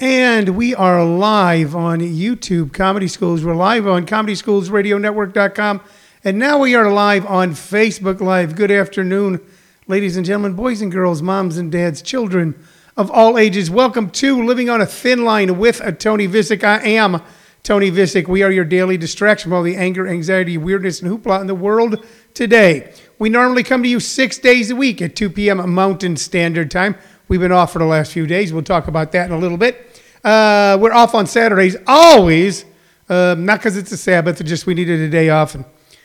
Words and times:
And 0.00 0.56
we 0.56 0.74
are 0.74 1.04
live 1.04 1.76
on 1.76 2.00
YouTube 2.00 2.72
Comedy 2.72 3.06
Schools. 3.06 3.44
We're 3.44 3.54
live 3.54 3.86
on 3.86 4.06
ComedySchoolsRadioNetwork.com. 4.06 5.82
And 6.24 6.38
now 6.38 6.58
we 6.58 6.74
are 6.74 6.90
live 6.90 7.26
on 7.26 7.50
Facebook 7.50 8.22
Live. 8.22 8.56
Good 8.56 8.70
afternoon, 8.70 9.42
ladies 9.88 10.16
and 10.16 10.24
gentlemen, 10.24 10.54
boys 10.54 10.80
and 10.80 10.90
girls, 10.90 11.20
moms 11.20 11.58
and 11.58 11.70
dads, 11.70 12.00
children 12.00 12.58
of 12.96 13.10
all 13.10 13.36
ages. 13.36 13.70
Welcome 13.70 14.08
to 14.12 14.42
Living 14.42 14.70
on 14.70 14.80
a 14.80 14.86
Thin 14.86 15.22
Line 15.22 15.58
with 15.58 15.82
a 15.82 15.92
Tony 15.92 16.26
Vicich. 16.26 16.64
I 16.64 16.80
am 16.82 17.20
Tony 17.62 17.90
Vicich. 17.90 18.26
We 18.26 18.42
are 18.42 18.50
your 18.50 18.64
daily 18.64 18.96
distraction 18.96 19.50
from 19.50 19.58
all 19.58 19.62
the 19.62 19.76
anger, 19.76 20.08
anxiety, 20.08 20.56
weirdness, 20.56 21.02
and 21.02 21.10
hoopla 21.10 21.42
in 21.42 21.46
the 21.46 21.54
world 21.54 22.02
today. 22.32 22.94
We 23.18 23.28
normally 23.28 23.64
come 23.64 23.82
to 23.82 23.88
you 23.90 24.00
six 24.00 24.38
days 24.38 24.70
a 24.70 24.76
week 24.76 25.02
at 25.02 25.14
2 25.14 25.28
p.m. 25.28 25.74
Mountain 25.74 26.16
Standard 26.16 26.70
Time. 26.70 26.96
We've 27.28 27.38
been 27.38 27.52
off 27.52 27.72
for 27.74 27.80
the 27.80 27.84
last 27.84 28.12
few 28.12 28.26
days. 28.26 28.52
We'll 28.52 28.62
talk 28.62 28.88
about 28.88 29.12
that 29.12 29.26
in 29.26 29.32
a 29.32 29.38
little 29.38 29.58
bit. 29.58 29.89
Uh, 30.22 30.76
we're 30.80 30.92
off 30.92 31.14
on 31.14 31.26
Saturdays, 31.26 31.76
always. 31.86 32.64
Uh, 33.08 33.34
not 33.38 33.58
because 33.58 33.76
it's 33.76 33.90
a 33.90 33.96
Sabbath, 33.96 34.44
just 34.44 34.66
we 34.66 34.74
needed 34.74 35.00
a 35.00 35.08
day 35.08 35.30
off, 35.30 35.54
and 35.54 35.64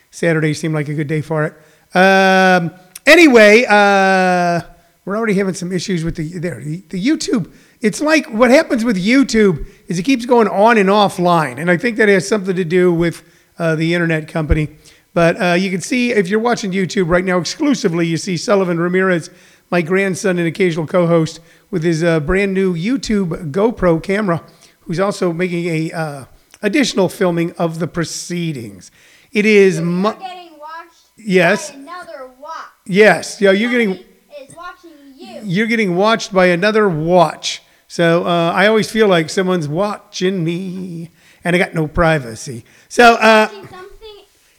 Saturday 0.09 0.53
seemed 0.53 0.73
like 0.73 0.89
a 0.89 0.93
good 0.93 1.07
day 1.07 1.21
for 1.21 1.45
it. 1.45 1.53
Um, 1.95 2.71
anyway, 3.05 3.65
uh, 3.67 4.61
we're 5.05 5.15
already 5.15 5.35
having 5.35 5.53
some 5.53 5.71
issues 5.71 6.03
with 6.03 6.15
the 6.15 6.39
there 6.39 6.59
the, 6.61 6.77
the 6.89 6.99
YouTube. 6.99 7.53
It's 7.81 8.01
like 8.01 8.25
what 8.27 8.49
happens 8.49 8.83
with 8.83 8.97
YouTube 8.97 9.67
is 9.87 9.99
it 9.99 10.03
keeps 10.03 10.25
going 10.25 10.47
on 10.47 10.77
and 10.77 10.89
offline, 10.89 11.59
and 11.59 11.69
I 11.69 11.77
think 11.77 11.97
that 11.97 12.09
has 12.09 12.27
something 12.27 12.55
to 12.55 12.65
do 12.65 12.91
with 12.91 13.23
uh, 13.59 13.75
the 13.75 13.93
internet 13.93 14.27
company. 14.27 14.69
But 15.13 15.41
uh, 15.41 15.53
you 15.53 15.69
can 15.69 15.81
see 15.81 16.11
if 16.11 16.27
you're 16.27 16.39
watching 16.39 16.71
YouTube 16.71 17.07
right 17.07 17.23
now 17.23 17.37
exclusively, 17.37 18.07
you 18.07 18.17
see 18.17 18.35
Sullivan 18.35 18.79
Ramirez, 18.79 19.29
my 19.71 19.81
grandson 19.81 20.37
and 20.37 20.47
occasional 20.47 20.87
co-host, 20.87 21.39
with 21.71 21.83
his 21.83 22.03
uh, 22.03 22.19
brand 22.19 22.53
new 22.53 22.73
YouTube 22.75 23.51
GoPro 23.51 24.01
camera, 24.01 24.43
who's 24.81 24.99
also 24.99 25.33
making 25.33 25.65
a 25.67 25.91
uh, 25.91 26.25
additional 26.61 27.09
filming 27.09 27.51
of 27.53 27.79
the 27.79 27.87
proceedings. 27.87 28.91
It 29.31 29.45
is 29.45 29.77
You're 29.77 29.85
mu- 29.85 30.13
getting 30.13 30.57
watched 30.59 31.01
Yes. 31.17 31.71
by 31.71 31.77
another 31.77 32.31
watch. 32.39 32.53
yes, 32.85 33.41
yeah, 33.41 33.51
you're 33.51 33.71
getting 33.71 33.95
Somebody 33.95 34.43
is 34.49 34.55
watching 34.55 34.91
you. 35.17 35.41
you're 35.43 35.67
getting 35.67 35.95
watched 35.95 36.31
by 36.33 36.45
another 36.47 36.87
watch. 36.87 37.61
So 37.87 38.25
uh, 38.25 38.51
I 38.53 38.67
always 38.67 38.89
feel 38.91 39.07
like 39.07 39.29
someone's 39.29 39.67
watching 39.67 40.43
me, 40.43 41.09
and 41.43 41.55
I 41.55 41.59
got 41.59 41.73
no 41.73 41.87
privacy. 41.87 42.63
So 42.89 43.13
uh, 43.15 43.49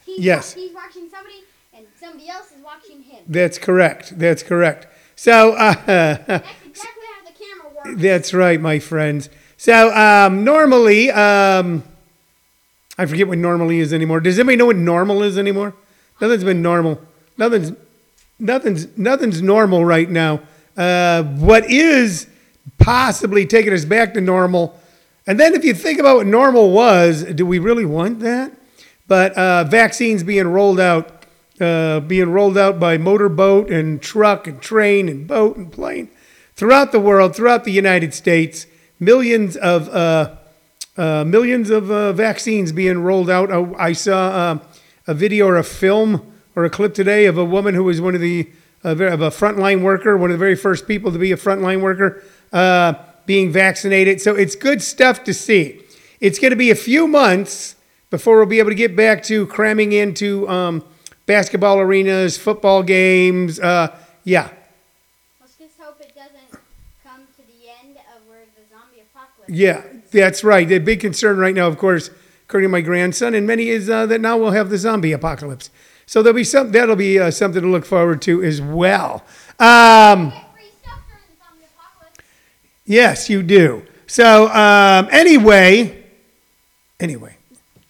yes. 0.06 0.54
He's 0.54 0.74
watching 0.74 1.08
somebody, 1.10 1.44
and 1.74 1.86
somebody 2.00 2.28
else 2.28 2.46
is 2.52 2.62
watching 2.64 3.02
him. 3.02 3.24
that's 3.28 3.58
correct. 3.58 4.18
That's 4.18 4.42
correct. 4.42 4.86
So 5.16 5.52
uh, 5.54 5.74
That's 5.86 6.30
exactly 6.66 7.04
how 7.14 7.24
the 7.24 7.32
camera 7.32 7.74
works. 7.74 8.02
that's 8.02 8.34
right, 8.34 8.60
my 8.60 8.78
friends. 8.78 9.28
So 9.56 9.92
um, 9.94 10.44
normally, 10.44 11.10
um, 11.10 11.82
I 12.98 13.06
forget 13.06 13.26
what 13.26 13.38
normally 13.38 13.80
is 13.80 13.92
anymore. 13.92 14.20
Does 14.20 14.38
anybody 14.38 14.56
know 14.56 14.66
what 14.66 14.76
normal 14.76 15.22
is 15.22 15.38
anymore? 15.38 15.74
Nothing's 16.20 16.44
been 16.44 16.62
normal. 16.62 17.00
Nothing's 17.38 17.72
nothing's 18.38 18.96
nothing's 18.96 19.42
normal 19.42 19.84
right 19.84 20.08
now. 20.08 20.40
Uh, 20.76 21.22
what 21.22 21.64
is 21.70 22.26
possibly 22.78 23.46
taking 23.46 23.72
us 23.72 23.84
back 23.86 24.14
to 24.14 24.20
normal? 24.20 24.78
And 25.26 25.40
then 25.40 25.54
if 25.54 25.64
you 25.64 25.74
think 25.74 25.98
about 25.98 26.16
what 26.18 26.26
normal 26.26 26.70
was, 26.70 27.24
do 27.24 27.46
we 27.46 27.58
really 27.58 27.84
want 27.86 28.20
that? 28.20 28.52
But 29.08 29.32
uh, 29.32 29.64
vaccines 29.64 30.22
being 30.22 30.46
rolled 30.46 30.78
out, 30.80 31.15
uh, 31.60 32.00
being 32.00 32.30
rolled 32.30 32.58
out 32.58 32.78
by 32.78 32.98
motorboat 32.98 33.70
and 33.70 34.02
truck 34.02 34.46
and 34.46 34.60
train 34.60 35.08
and 35.08 35.26
boat 35.26 35.56
and 35.56 35.72
plane 35.72 36.10
throughout 36.54 36.92
the 36.92 37.00
world, 37.00 37.34
throughout 37.34 37.64
the 37.64 37.72
United 37.72 38.12
States, 38.12 38.66
millions 39.00 39.56
of 39.56 39.88
uh, 39.88 40.36
uh, 40.96 41.24
millions 41.24 41.70
of 41.70 41.90
uh, 41.90 42.12
vaccines 42.12 42.72
being 42.72 43.02
rolled 43.02 43.30
out. 43.30 43.50
I, 43.50 43.88
I 43.88 43.92
saw 43.92 44.28
uh, 44.28 44.58
a 45.06 45.14
video 45.14 45.46
or 45.46 45.56
a 45.56 45.64
film 45.64 46.32
or 46.54 46.64
a 46.64 46.70
clip 46.70 46.94
today 46.94 47.26
of 47.26 47.36
a 47.38 47.44
woman 47.44 47.74
who 47.74 47.84
was 47.84 48.00
one 48.00 48.14
of 48.14 48.20
the 48.20 48.50
of 48.84 49.00
a 49.00 49.30
frontline 49.30 49.82
worker, 49.82 50.16
one 50.16 50.30
of 50.30 50.34
the 50.34 50.38
very 50.38 50.54
first 50.54 50.86
people 50.86 51.10
to 51.10 51.18
be 51.18 51.32
a 51.32 51.36
frontline 51.36 51.80
worker, 51.80 52.22
being 53.26 53.50
vaccinated. 53.50 54.20
So 54.20 54.36
it's 54.36 54.54
good 54.54 54.80
stuff 54.80 55.24
to 55.24 55.34
see. 55.34 55.82
It's 56.20 56.38
going 56.38 56.50
to 56.50 56.56
be 56.56 56.70
a 56.70 56.76
few 56.76 57.08
months 57.08 57.74
before 58.10 58.36
we'll 58.36 58.46
be 58.46 58.60
able 58.60 58.70
to 58.70 58.76
get 58.76 58.94
back 58.94 59.24
to 59.24 59.46
cramming 59.48 59.92
into 59.92 60.48
um, 60.48 60.84
basketball 61.26 61.78
arenas, 61.80 62.38
football 62.38 62.82
games. 62.82 63.60
Uh, 63.60 63.96
yeah, 64.24 64.50
Let's 65.40 65.56
just 65.58 65.78
hope 65.80 66.00
it 66.00 66.12
doesn't 66.14 66.60
come 67.04 67.20
to 67.36 67.42
the 67.46 67.68
end 67.84 67.96
of 68.14 68.28
where 68.28 68.40
the 68.56 68.62
zombie 68.74 69.02
apocalypse. 69.02 69.52
Yeah, 69.52 69.82
that's 70.10 70.42
right. 70.42 70.66
The 70.68 70.78
big 70.78 71.00
concern 71.00 71.38
right 71.38 71.54
now, 71.54 71.66
of 71.68 71.78
course, 71.78 72.10
according 72.48 72.68
to 72.68 72.72
my 72.72 72.80
grandson 72.80 73.34
and 73.34 73.46
many, 73.46 73.68
is 73.68 73.88
uh, 73.90 74.06
that 74.06 74.20
now 74.20 74.36
we'll 74.36 74.52
have 74.52 74.70
the 74.70 74.78
zombie 74.78 75.12
apocalypse. 75.12 75.70
So 76.06 76.22
there'll 76.22 76.36
be 76.36 76.44
some 76.44 76.70
that'll 76.72 76.96
be 76.96 77.18
uh, 77.18 77.30
something 77.32 77.62
to 77.62 77.68
look 77.68 77.84
forward 77.84 78.22
to 78.22 78.42
as 78.44 78.62
well. 78.62 79.24
Um, 79.58 80.30
Get 80.30 80.42
free 80.54 80.64
the 80.82 80.88
zombie 80.88 81.64
apocalypse. 81.64 82.24
yes, 82.84 83.28
you 83.28 83.42
do. 83.42 83.84
So 84.06 84.48
um, 84.48 85.08
anyway, 85.10 86.04
anyway, 87.00 87.36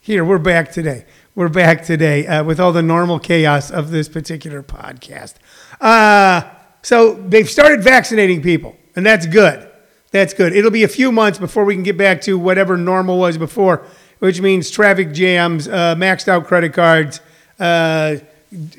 here 0.00 0.24
we're 0.24 0.38
back 0.38 0.72
today. 0.72 1.04
We're 1.36 1.50
back 1.50 1.84
today 1.84 2.26
uh, 2.26 2.44
with 2.44 2.58
all 2.58 2.72
the 2.72 2.80
normal 2.80 3.18
chaos 3.18 3.70
of 3.70 3.90
this 3.90 4.08
particular 4.08 4.62
podcast. 4.62 5.34
Uh, 5.78 6.48
so 6.80 7.12
they've 7.12 7.46
started 7.46 7.82
vaccinating 7.82 8.40
people, 8.40 8.74
and 8.96 9.04
that's 9.04 9.26
good. 9.26 9.68
That's 10.12 10.32
good. 10.32 10.54
It'll 10.56 10.70
be 10.70 10.84
a 10.84 10.88
few 10.88 11.12
months 11.12 11.38
before 11.38 11.66
we 11.66 11.74
can 11.74 11.82
get 11.82 11.98
back 11.98 12.22
to 12.22 12.38
whatever 12.38 12.78
normal 12.78 13.18
was 13.18 13.36
before, 13.36 13.84
which 14.18 14.40
means 14.40 14.70
traffic 14.70 15.12
jams, 15.12 15.68
uh, 15.68 15.94
maxed 15.96 16.26
out 16.26 16.46
credit 16.46 16.72
cards, 16.72 17.20
uh, 17.60 18.16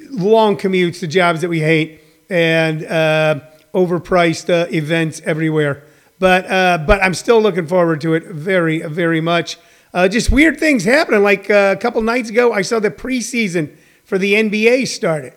long 0.10 0.58
commutes 0.58 1.02
to 1.02 1.08
jobs 1.08 1.42
that 1.42 1.50
we 1.50 1.60
hate, 1.60 2.02
and 2.28 2.84
uh, 2.86 3.40
overpriced 3.76 4.50
uh, 4.50 4.68
events 4.74 5.22
everywhere. 5.26 5.84
But 6.18 6.48
but 6.88 7.04
I'm 7.04 7.14
still 7.14 7.40
looking 7.40 7.68
forward 7.68 8.02
to 8.02 8.16
it 8.16 8.24
very 8.24 8.80
very 8.80 9.22
much. 9.22 9.60
Uh, 9.94 10.08
just 10.08 10.30
weird 10.30 10.60
things 10.60 10.84
happening. 10.84 11.24
Like 11.24 11.50
uh, 11.50 11.76
a 11.78 11.80
couple 11.80 12.02
nights 12.02 12.30
ago, 12.30 12.54
I 12.54 12.62
saw 12.62 12.80
the 12.80 12.92
preseason 12.92 13.76
for 14.04 14.18
the 14.18 14.34
NBA 14.34 14.88
started. 14.88 15.34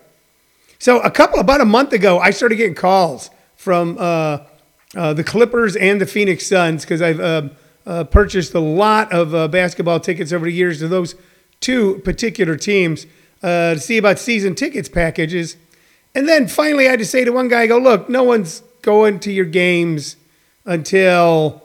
So 0.79 0.99
a 1.01 1.11
couple 1.11 1.39
about 1.39 1.61
a 1.61 1.65
month 1.65 1.93
ago, 1.93 2.19
I 2.19 2.31
started 2.31 2.55
getting 2.55 2.73
calls 2.73 3.29
from 3.55 3.97
uh, 3.99 4.39
uh, 4.95 5.13
the 5.13 5.23
Clippers 5.23 5.75
and 5.75 6.01
the 6.01 6.07
Phoenix 6.07 6.47
Suns 6.47 6.83
because 6.83 7.01
I've 7.01 7.19
uh, 7.19 7.49
uh, 7.85 8.03
purchased 8.05 8.53
a 8.55 8.59
lot 8.59 9.11
of 9.11 9.35
uh, 9.35 9.47
basketball 9.47 9.99
tickets 9.99 10.33
over 10.33 10.45
the 10.45 10.51
years 10.51 10.79
to 10.79 10.87
those 10.87 11.13
two 11.59 11.99
particular 11.99 12.55
teams 12.55 13.05
to 13.41 13.79
see 13.79 13.97
about 13.97 14.17
season 14.17 14.55
tickets 14.55 14.89
packages. 14.89 15.55
And 16.15 16.27
then 16.27 16.47
finally, 16.47 16.87
I 16.87 16.91
had 16.91 16.99
to 16.99 17.05
say 17.05 17.23
to 17.23 17.31
one 17.31 17.47
guy, 17.47 17.61
I 17.61 17.67
go, 17.67 17.77
look, 17.77 18.09
no 18.09 18.23
one's 18.23 18.63
going 18.81 19.19
to 19.19 19.31
your 19.31 19.45
games 19.45 20.15
until 20.65 21.60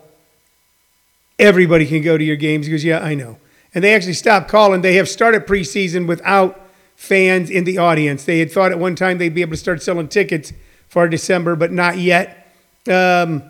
everybody 1.39 1.87
can 1.87 2.03
go 2.03 2.17
to 2.17 2.25
your 2.25 2.37
games. 2.37 2.67
He 2.67 2.73
goes, 2.73 2.85
yeah, 2.85 3.01
I 3.01 3.15
know. 3.15 3.39
And 3.75 3.85
they 3.85 3.95
actually 3.95 4.15
stopped 4.15 4.49
calling. 4.49 4.81
They 4.81 4.95
have 4.95 5.09
started 5.09 5.47
preseason 5.47 6.07
without 6.07 6.61
fans 6.97 7.51
in 7.51 7.65
the 7.65 7.79
audience. 7.79 8.25
They 8.25 8.39
had 8.39 8.51
thought 8.51 8.73
at 8.73 8.79
one 8.79 8.97
time 8.97 9.19
they'd 9.19 9.35
be 9.35 9.43
able 9.43 9.53
to 9.53 9.57
start 9.59 9.83
selling 9.83 10.09
tickets 10.09 10.53
for 10.89 11.07
December, 11.09 11.57
but 11.57 11.73
not 11.73 11.99
yet. 11.99 12.53
Um, 12.89 13.43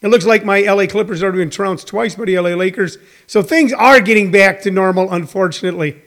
it 0.00 0.08
looks 0.08 0.24
like 0.24 0.44
my 0.44 0.62
LA 0.62 0.86
Clippers 0.86 1.22
are 1.22 1.30
being 1.30 1.50
trounced 1.50 1.86
twice 1.86 2.14
by 2.14 2.24
the 2.24 2.38
LA 2.38 2.50
Lakers. 2.50 2.98
So 3.26 3.42
things 3.42 3.72
are 3.72 4.00
getting 4.00 4.32
back 4.32 4.62
to 4.62 4.70
normal, 4.70 5.12
unfortunately. 5.12 6.00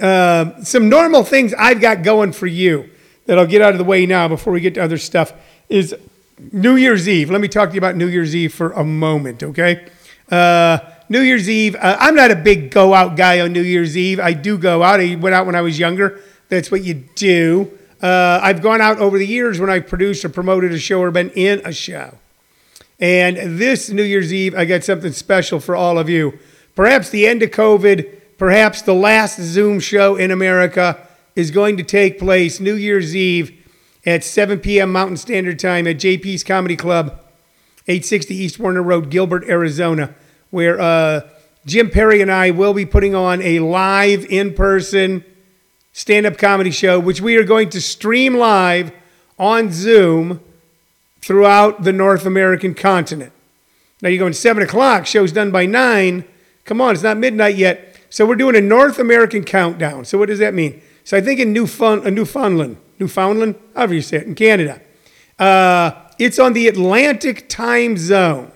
Uh, 0.00 0.62
some 0.62 0.88
normal 0.88 1.24
things 1.24 1.54
I've 1.54 1.80
got 1.80 2.02
going 2.02 2.32
for 2.32 2.46
you 2.46 2.90
that 3.26 3.38
I'll 3.38 3.46
get 3.46 3.62
out 3.62 3.72
of 3.72 3.78
the 3.78 3.84
way 3.84 4.04
now 4.06 4.28
before 4.28 4.52
we 4.52 4.60
get 4.60 4.74
to 4.74 4.82
other 4.82 4.98
stuff 4.98 5.32
is 5.68 5.94
New 6.52 6.76
Year's 6.76 7.08
Eve. 7.08 7.30
Let 7.30 7.40
me 7.40 7.48
talk 7.48 7.68
to 7.70 7.74
you 7.74 7.78
about 7.78 7.96
New 7.96 8.06
Year's 8.06 8.34
Eve 8.34 8.52
for 8.52 8.72
a 8.72 8.84
moment, 8.84 9.42
okay? 9.42 9.86
Uh, 10.30 10.78
New 11.08 11.20
Year's 11.20 11.48
Eve, 11.48 11.74
uh, 11.76 11.96
I'm 11.98 12.14
not 12.14 12.30
a 12.30 12.36
big 12.36 12.70
go 12.70 12.94
out 12.94 13.16
guy 13.16 13.40
on 13.40 13.52
New 13.52 13.62
Year's 13.62 13.96
Eve. 13.96 14.20
I 14.20 14.32
do 14.32 14.56
go 14.56 14.82
out. 14.82 15.00
I 15.00 15.16
went 15.16 15.34
out 15.34 15.44
when 15.44 15.54
I 15.54 15.60
was 15.60 15.78
younger. 15.78 16.20
That's 16.48 16.70
what 16.70 16.82
you 16.82 16.94
do. 17.14 17.70
Uh, 18.00 18.40
I've 18.42 18.62
gone 18.62 18.80
out 18.80 18.98
over 18.98 19.18
the 19.18 19.26
years 19.26 19.60
when 19.60 19.68
I've 19.68 19.86
produced 19.86 20.24
or 20.24 20.30
promoted 20.30 20.72
a 20.72 20.78
show 20.78 21.00
or 21.00 21.10
been 21.10 21.30
in 21.30 21.60
a 21.64 21.72
show. 21.72 22.16
And 22.98 23.58
this 23.58 23.90
New 23.90 24.02
Year's 24.02 24.32
Eve, 24.32 24.54
I 24.54 24.64
got 24.64 24.84
something 24.84 25.12
special 25.12 25.60
for 25.60 25.76
all 25.76 25.98
of 25.98 26.08
you. 26.08 26.38
Perhaps 26.74 27.10
the 27.10 27.26
end 27.26 27.42
of 27.42 27.50
COVID, 27.50 28.38
perhaps 28.38 28.82
the 28.82 28.94
last 28.94 29.40
Zoom 29.40 29.80
show 29.80 30.16
in 30.16 30.30
America 30.30 31.06
is 31.36 31.50
going 31.50 31.76
to 31.76 31.82
take 31.82 32.18
place 32.18 32.60
New 32.60 32.74
Year's 32.74 33.14
Eve 33.14 33.59
at 34.06 34.24
7 34.24 34.60
p.m. 34.60 34.92
Mountain 34.92 35.16
Standard 35.16 35.58
Time 35.58 35.86
at 35.86 35.96
JP's 35.96 36.42
Comedy 36.42 36.76
Club, 36.76 37.20
860 37.86 38.34
East 38.34 38.58
Warner 38.58 38.82
Road, 38.82 39.10
Gilbert, 39.10 39.44
Arizona, 39.48 40.14
where 40.50 40.80
uh, 40.80 41.28
Jim 41.66 41.90
Perry 41.90 42.20
and 42.20 42.30
I 42.30 42.50
will 42.50 42.72
be 42.72 42.86
putting 42.86 43.14
on 43.14 43.42
a 43.42 43.58
live 43.58 44.24
in 44.26 44.54
person 44.54 45.24
stand 45.92 46.26
up 46.26 46.38
comedy 46.38 46.70
show, 46.70 46.98
which 46.98 47.20
we 47.20 47.36
are 47.36 47.44
going 47.44 47.68
to 47.70 47.80
stream 47.80 48.34
live 48.34 48.92
on 49.38 49.72
Zoom 49.72 50.40
throughout 51.20 51.82
the 51.82 51.92
North 51.92 52.24
American 52.24 52.74
continent. 52.74 53.32
Now 54.00 54.08
you're 54.08 54.18
going 54.18 54.32
7 54.32 54.62
o'clock, 54.62 55.06
show's 55.06 55.32
done 55.32 55.50
by 55.50 55.66
9. 55.66 56.24
Come 56.64 56.80
on, 56.80 56.94
it's 56.94 57.02
not 57.02 57.18
midnight 57.18 57.56
yet. 57.56 57.98
So 58.08 58.26
we're 58.26 58.36
doing 58.36 58.56
a 58.56 58.60
North 58.60 58.98
American 58.98 59.44
countdown. 59.44 60.04
So 60.04 60.18
what 60.18 60.28
does 60.28 60.38
that 60.38 60.54
mean? 60.54 60.80
So 61.04 61.16
I 61.16 61.20
think 61.20 61.38
in 61.38 61.52
Newfound, 61.52 62.06
uh, 62.06 62.10
Newfoundland, 62.10 62.76
Newfoundland, 63.00 63.56
it, 63.74 64.12
in 64.12 64.34
Canada, 64.34 64.80
uh, 65.38 65.92
it's 66.18 66.38
on 66.38 66.52
the 66.52 66.68
Atlantic 66.68 67.48
time 67.48 67.96
zone, 67.96 68.52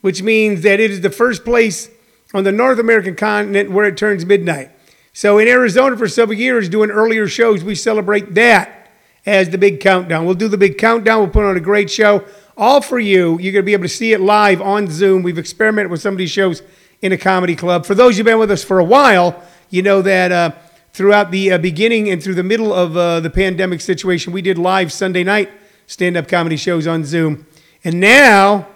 which 0.00 0.22
means 0.22 0.62
that 0.62 0.80
it 0.80 0.90
is 0.90 1.00
the 1.00 1.10
first 1.10 1.44
place 1.44 1.88
on 2.34 2.44
the 2.44 2.52
North 2.52 2.80
American 2.80 3.14
continent 3.14 3.70
where 3.70 3.86
it 3.86 3.96
turns 3.96 4.26
midnight. 4.26 4.70
So 5.12 5.38
in 5.38 5.48
Arizona 5.48 5.96
for 5.96 6.08
several 6.08 6.38
years, 6.38 6.68
doing 6.68 6.90
earlier 6.90 7.28
shows, 7.28 7.62
we 7.62 7.74
celebrate 7.74 8.34
that 8.34 8.90
as 9.24 9.50
the 9.50 9.58
big 9.58 9.80
countdown. 9.80 10.24
We'll 10.24 10.34
do 10.34 10.48
the 10.48 10.58
big 10.58 10.78
countdown. 10.78 11.20
We'll 11.20 11.30
put 11.30 11.44
on 11.44 11.56
a 11.56 11.60
great 11.60 11.90
show, 11.90 12.24
all 12.56 12.80
for 12.80 12.98
you. 12.98 13.38
You're 13.38 13.52
going 13.52 13.62
to 13.62 13.66
be 13.66 13.72
able 13.72 13.84
to 13.84 13.88
see 13.88 14.12
it 14.12 14.20
live 14.20 14.60
on 14.60 14.88
Zoom. 14.88 15.22
We've 15.22 15.38
experimented 15.38 15.90
with 15.90 16.00
some 16.00 16.14
of 16.14 16.18
these 16.18 16.30
shows 16.30 16.62
in 17.02 17.12
a 17.12 17.18
comedy 17.18 17.54
club. 17.54 17.86
For 17.86 17.94
those 17.94 18.16
who've 18.16 18.26
been 18.26 18.38
with 18.38 18.50
us 18.50 18.64
for 18.64 18.78
a 18.78 18.84
while, 18.84 19.42
you 19.68 19.82
know 19.82 20.02
that 20.02 20.32
uh, 20.32 20.52
throughout 20.92 21.30
the 21.30 21.52
uh, 21.52 21.58
beginning 21.58 22.10
and 22.10 22.22
through 22.22 22.34
the 22.34 22.42
middle 22.42 22.72
of 22.72 22.96
uh, 22.96 23.20
the 23.20 23.30
pandemic 23.30 23.80
situation, 23.80 24.32
we 24.32 24.42
did 24.42 24.58
live 24.58 24.92
Sunday 24.92 25.24
night 25.24 25.50
stand 25.86 26.16
up 26.16 26.28
comedy 26.28 26.56
shows 26.56 26.86
on 26.86 27.04
Zoom. 27.04 27.46
And 27.82 27.98
now 27.98 28.68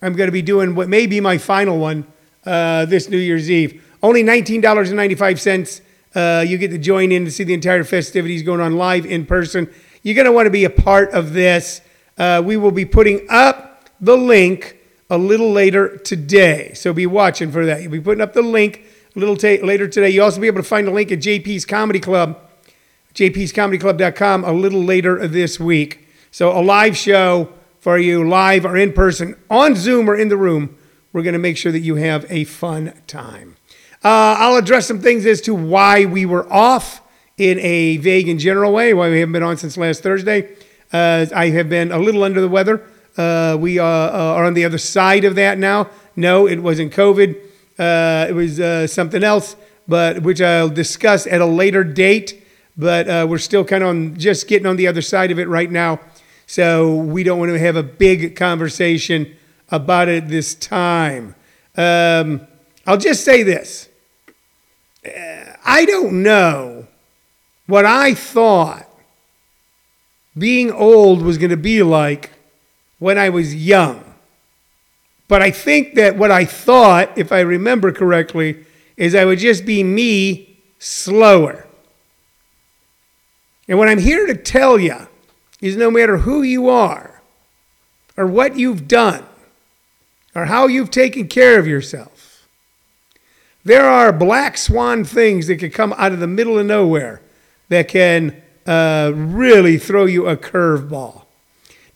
I'm 0.00 0.14
going 0.14 0.28
to 0.28 0.32
be 0.32 0.42
doing 0.42 0.74
what 0.74 0.88
may 0.88 1.06
be 1.06 1.20
my 1.20 1.38
final 1.38 1.78
one 1.78 2.06
uh, 2.46 2.86
this 2.86 3.08
New 3.08 3.18
Year's 3.18 3.50
Eve. 3.50 3.84
Only 4.02 4.22
$19.95. 4.22 5.80
Uh, 6.14 6.44
you 6.46 6.56
get 6.58 6.70
to 6.70 6.78
join 6.78 7.10
in 7.10 7.24
to 7.24 7.30
see 7.30 7.44
the 7.44 7.54
entire 7.54 7.84
festivities 7.84 8.42
going 8.42 8.60
on 8.60 8.76
live 8.76 9.04
in 9.04 9.26
person. 9.26 9.70
You're 10.02 10.14
going 10.14 10.26
to 10.26 10.32
want 10.32 10.46
to 10.46 10.50
be 10.50 10.64
a 10.64 10.70
part 10.70 11.10
of 11.12 11.32
this. 11.32 11.80
Uh, 12.16 12.42
we 12.44 12.56
will 12.56 12.70
be 12.70 12.84
putting 12.84 13.26
up 13.28 13.90
the 14.00 14.16
link 14.16 14.78
a 15.10 15.18
little 15.18 15.50
later 15.50 15.96
today. 15.98 16.72
So 16.74 16.92
be 16.92 17.06
watching 17.06 17.50
for 17.50 17.66
that. 17.66 17.82
You'll 17.82 17.92
be 17.92 18.00
putting 18.00 18.20
up 18.22 18.32
the 18.32 18.42
link 18.42 18.84
a 19.14 19.18
little 19.18 19.36
ta- 19.36 19.64
later 19.64 19.86
today. 19.86 20.10
You'll 20.10 20.24
also 20.24 20.40
be 20.40 20.46
able 20.46 20.62
to 20.62 20.68
find 20.68 20.88
a 20.88 20.90
link 20.90 21.12
at 21.12 21.20
JP's 21.20 21.64
Comedy 21.64 22.00
Club, 22.00 22.38
jpscomedyclub.com, 23.14 24.44
a 24.44 24.52
little 24.52 24.82
later 24.82 25.26
this 25.28 25.60
week. 25.60 26.08
So 26.30 26.58
a 26.58 26.60
live 26.60 26.96
show 26.96 27.52
for 27.78 27.98
you, 27.98 28.26
live 28.28 28.64
or 28.64 28.76
in 28.76 28.92
person, 28.92 29.36
on 29.48 29.76
Zoom 29.76 30.08
or 30.10 30.16
in 30.16 30.28
the 30.28 30.36
room. 30.36 30.76
We're 31.12 31.22
going 31.22 31.34
to 31.34 31.38
make 31.38 31.56
sure 31.56 31.70
that 31.70 31.80
you 31.80 31.94
have 31.94 32.26
a 32.28 32.44
fun 32.44 32.92
time. 33.06 33.56
Uh, 34.02 34.36
I'll 34.38 34.56
address 34.56 34.86
some 34.86 35.00
things 35.00 35.24
as 35.26 35.40
to 35.42 35.54
why 35.54 36.04
we 36.04 36.26
were 36.26 36.52
off 36.52 37.00
in 37.38 37.58
a 37.60 37.98
vague 37.98 38.28
and 38.28 38.40
general 38.40 38.72
way, 38.72 38.94
why 38.94 39.10
we 39.10 39.20
haven't 39.20 39.32
been 39.32 39.42
on 39.42 39.56
since 39.56 39.76
last 39.76 40.02
Thursday. 40.02 40.56
Uh, 40.92 41.26
I 41.34 41.50
have 41.50 41.68
been 41.68 41.92
a 41.92 41.98
little 41.98 42.24
under 42.24 42.40
the 42.40 42.48
weather. 42.48 42.84
Uh, 43.16 43.56
we 43.58 43.78
uh, 43.78 43.84
uh, 43.84 44.34
are 44.36 44.44
on 44.44 44.54
the 44.54 44.64
other 44.64 44.78
side 44.78 45.24
of 45.24 45.36
that 45.36 45.58
now. 45.58 45.88
No, 46.16 46.46
it 46.48 46.58
wasn't 46.60 46.92
COVID. 46.92 47.40
Uh, 47.78 48.26
it 48.28 48.32
was 48.32 48.60
uh, 48.60 48.86
something 48.86 49.24
else, 49.24 49.56
but 49.88 50.22
which 50.22 50.40
I'll 50.40 50.68
discuss 50.68 51.26
at 51.26 51.40
a 51.40 51.46
later 51.46 51.84
date. 51.84 52.46
But 52.76 53.08
uh, 53.08 53.26
we're 53.28 53.38
still 53.38 53.64
kind 53.64 53.82
of 53.82 53.90
on, 53.90 54.16
just 54.16 54.48
getting 54.48 54.66
on 54.66 54.76
the 54.76 54.86
other 54.86 55.02
side 55.02 55.30
of 55.30 55.38
it 55.38 55.48
right 55.48 55.70
now. 55.70 56.00
So 56.46 56.96
we 56.96 57.22
don't 57.22 57.38
want 57.38 57.52
to 57.52 57.58
have 57.58 57.76
a 57.76 57.82
big 57.82 58.36
conversation 58.36 59.36
about 59.70 60.08
it 60.08 60.28
this 60.28 60.54
time. 60.54 61.34
Um, 61.76 62.46
I'll 62.86 62.98
just 62.98 63.24
say 63.24 63.42
this. 63.42 63.88
I 65.64 65.84
don't 65.86 66.22
know 66.22 66.86
what 67.66 67.86
I 67.86 68.14
thought 68.14 68.88
being 70.36 70.70
old 70.70 71.22
was 71.22 71.38
going 71.38 71.50
to 71.50 71.56
be 71.56 71.82
like 71.82 72.30
when 72.98 73.18
I 73.18 73.28
was 73.28 73.54
young. 73.54 74.03
But 75.28 75.42
I 75.42 75.50
think 75.50 75.94
that 75.94 76.16
what 76.16 76.30
I 76.30 76.44
thought, 76.44 77.16
if 77.16 77.32
I 77.32 77.40
remember 77.40 77.92
correctly, 77.92 78.64
is 78.96 79.14
I 79.14 79.24
would 79.24 79.38
just 79.38 79.64
be 79.64 79.82
me 79.82 80.58
slower. 80.78 81.66
And 83.66 83.78
what 83.78 83.88
I'm 83.88 83.98
here 83.98 84.26
to 84.26 84.34
tell 84.34 84.78
you 84.78 85.08
is 85.60 85.76
no 85.76 85.90
matter 85.90 86.18
who 86.18 86.42
you 86.42 86.68
are, 86.68 87.22
or 88.16 88.26
what 88.26 88.56
you've 88.56 88.86
done, 88.86 89.24
or 90.34 90.44
how 90.44 90.66
you've 90.66 90.90
taken 90.90 91.26
care 91.26 91.58
of 91.58 91.66
yourself, 91.66 92.46
there 93.64 93.88
are 93.88 94.12
black 94.12 94.58
swan 94.58 95.04
things 95.04 95.46
that 95.46 95.56
can 95.56 95.70
come 95.70 95.94
out 95.96 96.12
of 96.12 96.20
the 96.20 96.26
middle 96.26 96.58
of 96.58 96.66
nowhere 96.66 97.22
that 97.70 97.88
can 97.88 98.42
uh, 98.66 99.10
really 99.14 99.78
throw 99.78 100.04
you 100.04 100.26
a 100.26 100.36
curveball. 100.36 101.22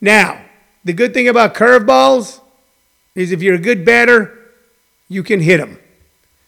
Now, 0.01 0.43
the 0.83 0.93
good 0.93 1.13
thing 1.13 1.27
about 1.27 1.53
curveballs 1.53 2.38
is 3.19 3.31
if 3.31 3.41
you're 3.41 3.55
a 3.55 3.59
good 3.59 3.85
batter, 3.85 4.37
you 5.07 5.23
can 5.23 5.39
hit 5.41 5.57
them. 5.57 5.79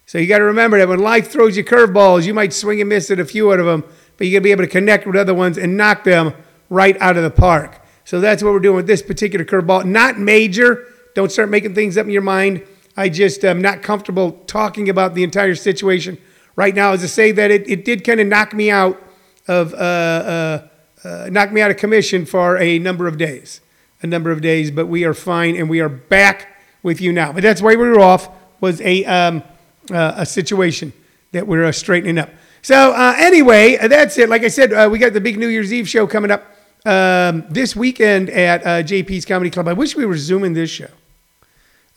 So 0.06 0.18
you 0.18 0.26
got 0.26 0.38
to 0.38 0.44
remember 0.44 0.78
that 0.78 0.88
when 0.88 1.00
life 1.00 1.30
throws 1.30 1.56
you 1.56 1.64
curveballs, 1.64 2.26
you 2.26 2.34
might 2.34 2.52
swing 2.52 2.80
and 2.80 2.88
miss 2.88 3.10
at 3.10 3.18
a 3.18 3.24
few 3.24 3.52
out 3.52 3.60
of 3.60 3.66
them, 3.66 3.82
but 4.16 4.26
you're 4.26 4.32
going 4.32 4.42
to 4.42 4.46
be 4.46 4.52
able 4.52 4.64
to 4.64 4.70
connect 4.70 5.06
with 5.06 5.16
other 5.16 5.34
ones 5.34 5.56
and 5.58 5.76
knock 5.76 6.04
them 6.04 6.34
right 6.68 6.96
out 7.00 7.16
of 7.16 7.22
the 7.22 7.30
park. 7.30 7.80
So 8.04 8.20
that's 8.20 8.42
what 8.42 8.52
we're 8.52 8.60
doing 8.60 8.76
with 8.76 8.86
this 8.86 9.02
particular 9.02 9.44
curveball. 9.44 9.84
Not 9.84 10.18
major. 10.18 10.86
Don't 11.14 11.30
start 11.30 11.48
making 11.48 11.74
things 11.74 11.96
up 11.96 12.06
in 12.06 12.12
your 12.12 12.22
mind. 12.22 12.62
I 12.96 13.08
just 13.08 13.44
am 13.44 13.62
not 13.62 13.82
comfortable 13.82 14.32
talking 14.46 14.88
about 14.88 15.14
the 15.14 15.22
entire 15.22 15.54
situation 15.54 16.18
right 16.56 16.74
now. 16.74 16.92
As 16.92 17.00
to 17.00 17.08
say 17.08 17.32
that 17.32 17.50
it, 17.50 17.68
it 17.68 17.84
did 17.84 18.04
kind 18.04 18.20
of 18.20 18.26
knock 18.26 18.52
me 18.52 18.70
out 18.70 19.02
of 19.48 19.72
uh, 19.72 19.76
uh, 19.76 20.68
uh, 21.04 21.28
knock 21.30 21.52
me 21.52 21.60
out 21.60 21.70
of 21.70 21.76
commission 21.76 22.26
for 22.26 22.58
a 22.58 22.78
number 22.78 23.06
of 23.06 23.16
days, 23.16 23.60
a 24.02 24.06
number 24.06 24.30
of 24.30 24.40
days. 24.40 24.70
But 24.70 24.86
we 24.86 25.04
are 25.04 25.14
fine 25.14 25.56
and 25.56 25.70
we 25.70 25.80
are 25.80 25.88
back 25.88 26.51
with 26.82 27.00
you 27.00 27.12
now. 27.12 27.32
But 27.32 27.42
that's 27.42 27.62
why 27.62 27.70
we 27.70 27.88
were 27.88 28.00
off 28.00 28.28
was 28.60 28.80
a 28.80 29.04
um, 29.04 29.42
uh, 29.90 30.14
a 30.18 30.26
situation 30.26 30.92
that 31.32 31.46
we're 31.46 31.64
uh, 31.64 31.72
straightening 31.72 32.18
up. 32.18 32.30
So 32.62 32.92
uh, 32.92 33.14
anyway, 33.18 33.76
uh, 33.76 33.88
that's 33.88 34.16
it. 34.18 34.28
Like 34.28 34.44
I 34.44 34.48
said, 34.48 34.72
uh, 34.72 34.88
we 34.90 34.98
got 34.98 35.12
the 35.12 35.20
big 35.20 35.38
New 35.38 35.48
Year's 35.48 35.72
Eve 35.72 35.88
show 35.88 36.06
coming 36.06 36.30
up 36.30 36.44
um, 36.84 37.44
this 37.48 37.74
weekend 37.74 38.30
at 38.30 38.62
uh, 38.62 38.66
JP's 38.82 39.24
Comedy 39.24 39.50
Club. 39.50 39.66
I 39.66 39.72
wish 39.72 39.96
we 39.96 40.06
were 40.06 40.16
zooming 40.16 40.54
this 40.54 40.70
show. 40.70 40.88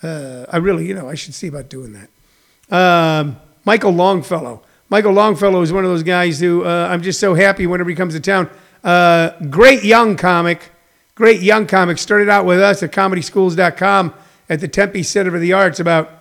I 0.03 0.57
really, 0.57 0.87
you 0.87 0.93
know, 0.93 1.09
I 1.09 1.15
should 1.15 1.33
see 1.33 1.47
about 1.47 1.67
doing 1.67 1.93
that. 1.93 2.09
Um, 2.75 3.37
Michael 3.65 3.91
Longfellow. 3.91 4.61
Michael 4.89 5.13
Longfellow 5.13 5.61
is 5.63 5.73
one 5.73 5.83
of 5.83 5.89
those 5.89 6.03
guys 6.03 6.39
who 6.39 6.63
I'm 6.63 7.01
just 7.01 7.19
so 7.19 7.33
happy 7.33 7.65
whenever 7.65 7.89
he 7.89 7.95
comes 7.95 8.13
to 8.13 8.19
town. 8.19 8.49
Great 9.49 9.83
young 9.83 10.15
comic, 10.15 10.71
great 11.15 11.41
young 11.41 11.65
comic. 11.65 11.97
Started 11.97 12.29
out 12.29 12.45
with 12.45 12.61
us 12.61 12.83
at 12.83 12.91
comedyschools.com 12.91 14.13
at 14.49 14.59
the 14.59 14.67
Tempe 14.67 15.03
Center 15.03 15.31
for 15.31 15.39
the 15.39 15.53
Arts 15.53 15.79
about 15.79 16.11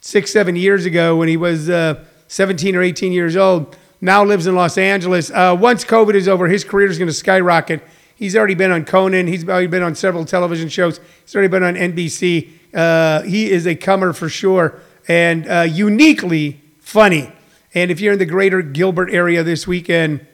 six, 0.00 0.32
seven 0.32 0.56
years 0.56 0.84
ago 0.84 1.16
when 1.16 1.28
he 1.28 1.36
was 1.36 1.70
uh, 1.70 2.04
17 2.28 2.76
or 2.76 2.82
18 2.82 3.12
years 3.12 3.36
old. 3.36 3.76
Now 4.00 4.24
lives 4.24 4.46
in 4.46 4.54
Los 4.54 4.76
Angeles. 4.76 5.30
Uh, 5.30 5.56
once 5.58 5.84
COVID 5.84 6.14
is 6.14 6.28
over, 6.28 6.48
his 6.48 6.64
career 6.64 6.88
is 6.88 6.98
going 6.98 7.08
to 7.08 7.14
skyrocket. 7.14 7.82
He's 8.16 8.36
already 8.36 8.54
been 8.54 8.72
on 8.72 8.84
Conan. 8.84 9.26
He's 9.26 9.48
already 9.48 9.68
been 9.68 9.82
on 9.82 9.94
several 9.94 10.24
television 10.24 10.68
shows. 10.68 11.00
He's 11.24 11.34
already 11.34 11.48
been 11.48 11.62
on 11.62 11.74
NBC. 11.74 12.50
Uh, 12.74 13.22
he 13.22 13.50
is 13.50 13.66
a 13.66 13.74
comer 13.74 14.12
for 14.12 14.28
sure 14.28 14.80
and 15.08 15.48
uh, 15.48 15.60
uniquely 15.62 16.60
funny. 16.80 17.32
And 17.74 17.90
if 17.90 18.00
you're 18.00 18.14
in 18.14 18.18
the 18.18 18.26
greater 18.26 18.62
Gilbert 18.62 19.10
area 19.10 19.42
this 19.42 19.66
weekend, 19.66 20.26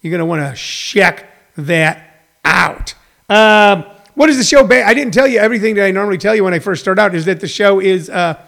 you're 0.00 0.10
going 0.10 0.18
to 0.18 0.26
want 0.26 0.42
to 0.42 0.60
check 0.60 1.30
that 1.56 2.24
out. 2.44 2.94
Um, 3.28 3.84
what 4.14 4.30
is 4.30 4.36
the 4.36 4.44
show? 4.44 4.64
Ba- 4.64 4.86
I 4.86 4.94
didn't 4.94 5.12
tell 5.12 5.26
you 5.26 5.38
everything 5.38 5.74
that 5.74 5.84
I 5.84 5.90
normally 5.90 6.18
tell 6.18 6.34
you 6.34 6.44
when 6.44 6.54
I 6.54 6.60
first 6.60 6.82
start 6.82 6.98
out. 6.98 7.14
Is 7.14 7.24
that 7.24 7.40
the 7.40 7.48
show 7.48 7.80
is 7.80 8.08
uh, 8.08 8.40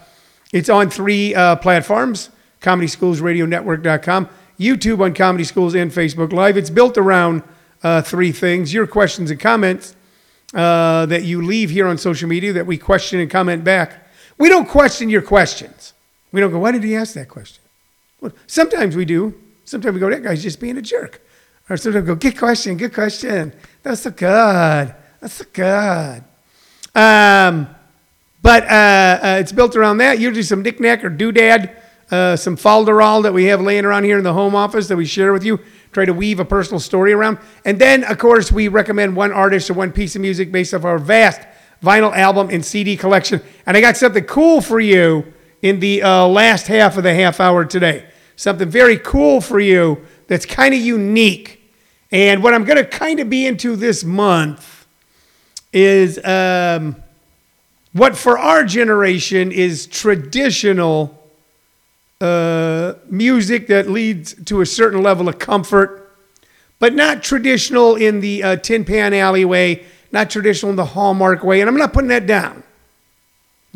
it's 0.53 0.69
on 0.69 0.89
three 0.89 1.35
uh, 1.35 1.57
platforms: 1.57 2.29
Comedy 2.61 2.87
Schools 2.87 3.19
Radio 3.19 3.45
Network.com, 3.45 4.29
YouTube 4.59 5.01
on 5.01 5.13
Comedy 5.13 5.43
Schools, 5.43 5.75
and 5.75 5.91
Facebook 5.91 6.31
Live. 6.31 6.57
It's 6.57 6.69
built 6.69 6.97
around 6.97 7.43
uh, 7.83 8.01
three 8.01 8.31
things: 8.31 8.73
your 8.73 8.87
questions 8.87 9.29
and 9.29 9.39
comments 9.39 9.95
uh, 10.53 11.05
that 11.07 11.23
you 11.23 11.41
leave 11.41 11.69
here 11.69 11.87
on 11.87 11.97
social 11.97 12.29
media 12.29 12.53
that 12.53 12.65
we 12.65 12.77
question 12.77 13.19
and 13.19 13.29
comment 13.29 13.63
back. 13.63 14.07
We 14.37 14.49
don't 14.49 14.69
question 14.69 15.09
your 15.09 15.21
questions. 15.21 15.93
We 16.31 16.39
don't 16.39 16.51
go, 16.51 16.59
"Why 16.59 16.71
did 16.71 16.83
he 16.83 16.95
ask 16.95 17.13
that 17.15 17.27
question?" 17.27 17.63
Well, 18.21 18.31
sometimes 18.47 18.95
we 18.95 19.05
do. 19.05 19.33
Sometimes 19.65 19.95
we 19.95 19.99
go, 19.99 20.09
"That 20.09 20.23
guy's 20.23 20.43
just 20.43 20.61
being 20.61 20.77
a 20.77 20.81
jerk," 20.81 21.21
or 21.69 21.75
sometimes 21.75 22.03
we 22.03 22.07
go, 22.07 22.15
"Good 22.15 22.37
question, 22.37 22.77
good 22.77 22.93
question. 22.93 23.51
That's 23.83 24.01
so 24.01 24.11
good." 24.11 24.95
That's 25.19 25.43
good. 25.45 26.23
Um, 26.93 27.67
but 28.41 28.63
uh, 28.63 29.19
uh, 29.21 29.37
it's 29.39 29.51
built 29.51 29.75
around 29.75 29.97
that. 29.97 30.19
Usually 30.19 30.43
some 30.43 30.61
knickknack 30.61 31.03
or 31.03 31.09
doodad, 31.09 31.75
uh, 32.11 32.35
some 32.35 32.55
falderall 32.55 33.23
that 33.23 33.33
we 33.33 33.45
have 33.45 33.61
laying 33.61 33.85
around 33.85 34.03
here 34.03 34.17
in 34.17 34.23
the 34.23 34.33
home 34.33 34.55
office 34.55 34.87
that 34.87 34.95
we 34.95 35.05
share 35.05 35.33
with 35.33 35.43
you. 35.43 35.59
Try 35.91 36.05
to 36.05 36.13
weave 36.13 36.39
a 36.39 36.45
personal 36.45 36.79
story 36.79 37.13
around. 37.13 37.39
And 37.65 37.79
then, 37.79 38.03
of 38.03 38.17
course, 38.19 38.51
we 38.51 38.67
recommend 38.67 39.15
one 39.15 39.31
artist 39.31 39.69
or 39.69 39.73
one 39.73 39.91
piece 39.91 40.15
of 40.15 40.21
music 40.21 40.51
based 40.51 40.73
off 40.73 40.85
our 40.85 40.99
vast 40.99 41.41
vinyl 41.83 42.15
album 42.15 42.49
and 42.51 42.63
CD 42.63 42.95
collection. 42.95 43.41
And 43.65 43.75
I 43.75 43.81
got 43.81 43.97
something 43.97 44.25
cool 44.25 44.61
for 44.61 44.79
you 44.79 45.33
in 45.61 45.79
the 45.79 46.03
uh, 46.03 46.27
last 46.27 46.67
half 46.67 46.97
of 46.97 47.03
the 47.03 47.13
half 47.13 47.39
hour 47.39 47.65
today. 47.65 48.07
Something 48.35 48.69
very 48.69 48.97
cool 48.97 49.41
for 49.41 49.59
you 49.59 50.05
that's 50.27 50.45
kind 50.45 50.73
of 50.75 50.79
unique. 50.79 51.73
And 52.11 52.43
what 52.43 52.53
I'm 52.53 52.63
going 52.63 52.77
to 52.77 52.85
kind 52.85 53.19
of 53.19 53.29
be 53.29 53.47
into 53.47 53.75
this 53.75 54.03
month 54.03 54.76
is 55.77 56.19
um, 56.25 56.95
what 57.93 58.17
for 58.17 58.37
our 58.37 58.63
generation 58.63 59.51
is 59.51 59.85
traditional 59.85 61.17
uh, 62.19 62.93
music 63.09 63.67
that 63.67 63.89
leads 63.89 64.33
to 64.45 64.61
a 64.61 64.65
certain 64.65 65.03
level 65.03 65.29
of 65.29 65.37
comfort, 65.37 66.15
but 66.79 66.93
not 66.93 67.21
traditional 67.21 67.95
in 67.95 68.21
the 68.21 68.43
uh, 68.43 68.55
Tin 68.55 68.85
Pan 68.85 69.13
Alley 69.13 69.45
way, 69.45 69.85
not 70.11 70.29
traditional 70.29 70.71
in 70.71 70.75
the 70.75 70.85
Hallmark 70.85 71.43
way. 71.43 71.61
And 71.61 71.69
I'm 71.69 71.77
not 71.77 71.93
putting 71.93 72.09
that 72.09 72.25
down. 72.25 72.63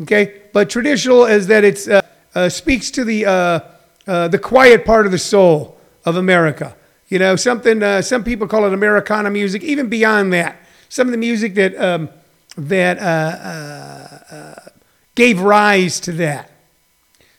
Okay? 0.00 0.40
But 0.52 0.70
traditional 0.70 1.24
is 1.26 1.46
that 1.46 1.62
it 1.62 1.88
uh, 1.88 2.02
uh, 2.34 2.48
speaks 2.48 2.90
to 2.92 3.04
the, 3.04 3.26
uh, 3.26 3.60
uh, 4.06 4.28
the 4.28 4.38
quiet 4.38 4.84
part 4.84 5.06
of 5.06 5.12
the 5.12 5.18
soul 5.18 5.78
of 6.04 6.16
America. 6.16 6.74
You 7.08 7.18
know, 7.18 7.36
something, 7.36 8.02
some 8.02 8.24
people 8.24 8.48
call 8.48 8.64
it 8.64 8.72
Americana 8.72 9.30
music, 9.30 9.62
even 9.62 9.88
beyond 9.88 10.32
that. 10.32 10.56
Some 10.92 11.08
of 11.08 11.12
the 11.12 11.16
music 11.16 11.54
that, 11.54 11.74
um, 11.80 12.10
that 12.54 12.98
uh, 12.98 14.28
uh, 14.30 14.34
uh, 14.34 14.68
gave 15.14 15.40
rise 15.40 15.98
to 16.00 16.12
that. 16.12 16.50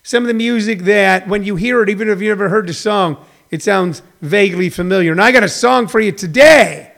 Some 0.02 0.24
of 0.24 0.28
the 0.28 0.34
music 0.34 0.80
that, 0.86 1.28
when 1.28 1.44
you 1.44 1.56
hear 1.56 1.84
it, 1.84 1.90
even 1.90 2.10
if 2.10 2.20
you 2.20 2.30
never 2.30 2.50
heard 2.50 2.66
the 2.66 2.74
song, 2.74 3.24
it 3.52 3.62
sounds 3.62 4.02
vaguely 4.24 4.72
familiar. 4.72 5.12
And 5.12 5.22
I 5.22 5.32
got 5.32 5.44
a 5.44 5.48
song 5.48 5.88
for 5.88 6.00
you 6.00 6.12
today 6.12 6.94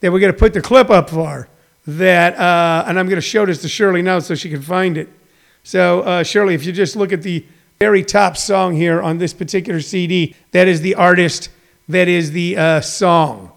that 0.00 0.12
we're 0.12 0.20
going 0.20 0.30
to 0.30 0.38
put 0.38 0.52
the 0.52 0.60
clip 0.60 0.90
up 0.90 1.08
for. 1.08 1.48
That, 1.86 2.38
uh, 2.38 2.84
and 2.86 2.98
I'm 2.98 3.06
going 3.06 3.16
to 3.16 3.22
show 3.22 3.46
this 3.46 3.62
to 3.62 3.68
Shirley 3.70 4.02
now 4.02 4.18
so 4.18 4.34
she 4.34 4.50
can 4.50 4.60
find 4.60 4.98
it. 4.98 5.08
So, 5.62 6.02
uh, 6.02 6.22
Shirley, 6.22 6.54
if 6.54 6.66
you 6.66 6.72
just 6.74 6.96
look 6.96 7.14
at 7.14 7.22
the 7.22 7.46
very 7.78 8.04
top 8.04 8.36
song 8.36 8.76
here 8.76 9.00
on 9.00 9.16
this 9.16 9.32
particular 9.32 9.80
CD, 9.80 10.36
that 10.50 10.68
is 10.68 10.82
the 10.82 10.96
artist, 10.96 11.48
that 11.88 12.08
is 12.08 12.32
the 12.32 12.58
uh, 12.58 12.80
song. 12.82 13.52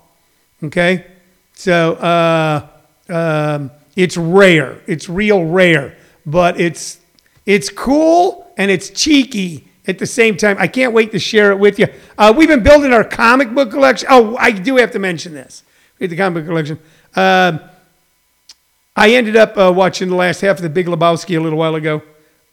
Okay? 0.63 1.08
So, 1.54 1.94
uh, 1.96 2.68
um, 3.10 3.72
it's 3.96 4.18
rare. 4.18 4.82
It's 4.88 5.08
real 5.08 5.46
rare, 5.46 5.96
but 6.26 6.60
it's 6.60 7.00
it's 7.46 7.70
cool 7.70 8.52
and 8.58 8.72
it's 8.72 8.90
cheeky 8.90 9.68
at 9.88 10.00
the 10.00 10.06
same 10.06 10.38
time. 10.38 10.56
I 10.60 10.68
can't 10.68 10.94
wait 10.94 11.12
to 11.12 11.20
share 11.20 11.52
it 11.52 11.60
with 11.60 11.78
you. 11.78 11.88
Uh, 12.18 12.34
we've 12.36 12.48
been 12.48 12.64
building 12.64 12.94
our 12.94 13.04
comic 13.04 13.54
book 13.54 13.72
collection. 13.72 14.08
Oh, 14.10 14.38
I 14.38 14.52
do 14.52 14.78
have 14.78 14.92
to 14.92 15.00
mention 15.00 15.34
this. 15.34 15.64
We 16.00 16.08
the 16.08 16.16
comic 16.16 16.44
book 16.44 16.50
collection. 16.50 16.80
Um, 17.16 17.60
I 18.96 19.14
ended 19.14 19.36
up 19.36 19.58
uh, 19.58 19.72
watching 19.76 20.10
the 20.10 20.16
last 20.16 20.42
half 20.42 20.58
of 20.58 20.62
The 20.62 20.70
Big 20.70 20.86
Lebowski 20.86 21.38
a 21.38 21.40
little 21.40 21.58
while 21.58 21.76
ago, 21.76 22.02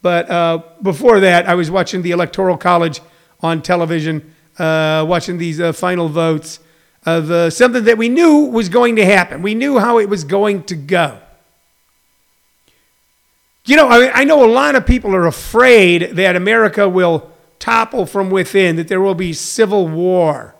but 0.01 0.29
uh, 0.29 0.63
before 0.81 1.19
that, 1.19 1.47
I 1.47 1.55
was 1.55 1.69
watching 1.69 2.01
the 2.01 2.11
Electoral 2.11 2.57
College 2.57 2.99
on 3.41 3.61
television, 3.61 4.33
uh, 4.57 5.05
watching 5.07 5.37
these 5.37 5.59
uh, 5.59 5.71
final 5.71 6.09
votes 6.09 6.59
of 7.05 7.31
uh, 7.31 7.49
something 7.49 7.83
that 7.85 7.97
we 7.97 8.09
knew 8.09 8.45
was 8.45 8.69
going 8.69 8.95
to 8.97 9.05
happen. 9.05 9.41
We 9.41 9.55
knew 9.55 9.79
how 9.79 9.97
it 9.97 10.09
was 10.09 10.23
going 10.23 10.63
to 10.65 10.75
go. 10.75 11.19
You 13.65 13.75
know, 13.75 13.87
I, 13.87 14.21
I 14.21 14.23
know 14.23 14.43
a 14.43 14.51
lot 14.51 14.75
of 14.75 14.85
people 14.85 15.15
are 15.15 15.27
afraid 15.27 16.15
that 16.15 16.35
America 16.35 16.87
will 16.89 17.31
topple 17.59 18.05
from 18.05 18.29
within, 18.29 18.75
that 18.75 18.87
there 18.87 19.01
will 19.01 19.15
be 19.15 19.33
civil 19.33 19.87
war, 19.87 20.55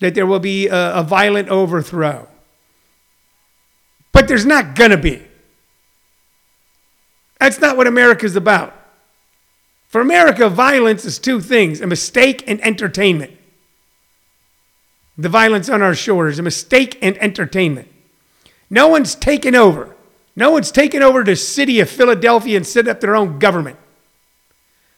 that 0.00 0.14
there 0.14 0.26
will 0.26 0.40
be 0.40 0.66
a, 0.68 0.96
a 0.96 1.02
violent 1.02 1.48
overthrow. 1.48 2.28
But 4.12 4.28
there's 4.28 4.46
not 4.46 4.74
going 4.74 4.90
to 4.90 4.96
be. 4.96 5.22
That's 7.40 7.60
not 7.60 7.76
what 7.76 7.86
America's 7.86 8.36
about. 8.36 8.74
For 9.88 10.00
America, 10.00 10.48
violence 10.48 11.04
is 11.04 11.18
two 11.18 11.40
things 11.40 11.80
a 11.80 11.86
mistake 11.86 12.44
and 12.46 12.60
entertainment. 12.64 13.32
The 15.18 15.28
violence 15.28 15.68
on 15.68 15.82
our 15.82 15.94
shores, 15.94 16.38
a 16.38 16.42
mistake 16.42 16.98
and 17.02 17.16
entertainment. 17.18 17.88
No 18.70 18.88
one's 18.88 19.14
taken 19.14 19.54
over. 19.54 19.94
No 20.34 20.50
one's 20.50 20.70
taken 20.70 21.02
over 21.02 21.22
the 21.22 21.36
city 21.36 21.80
of 21.80 21.90
Philadelphia 21.90 22.56
and 22.56 22.66
set 22.66 22.88
up 22.88 23.00
their 23.00 23.14
own 23.14 23.38
government. 23.38 23.78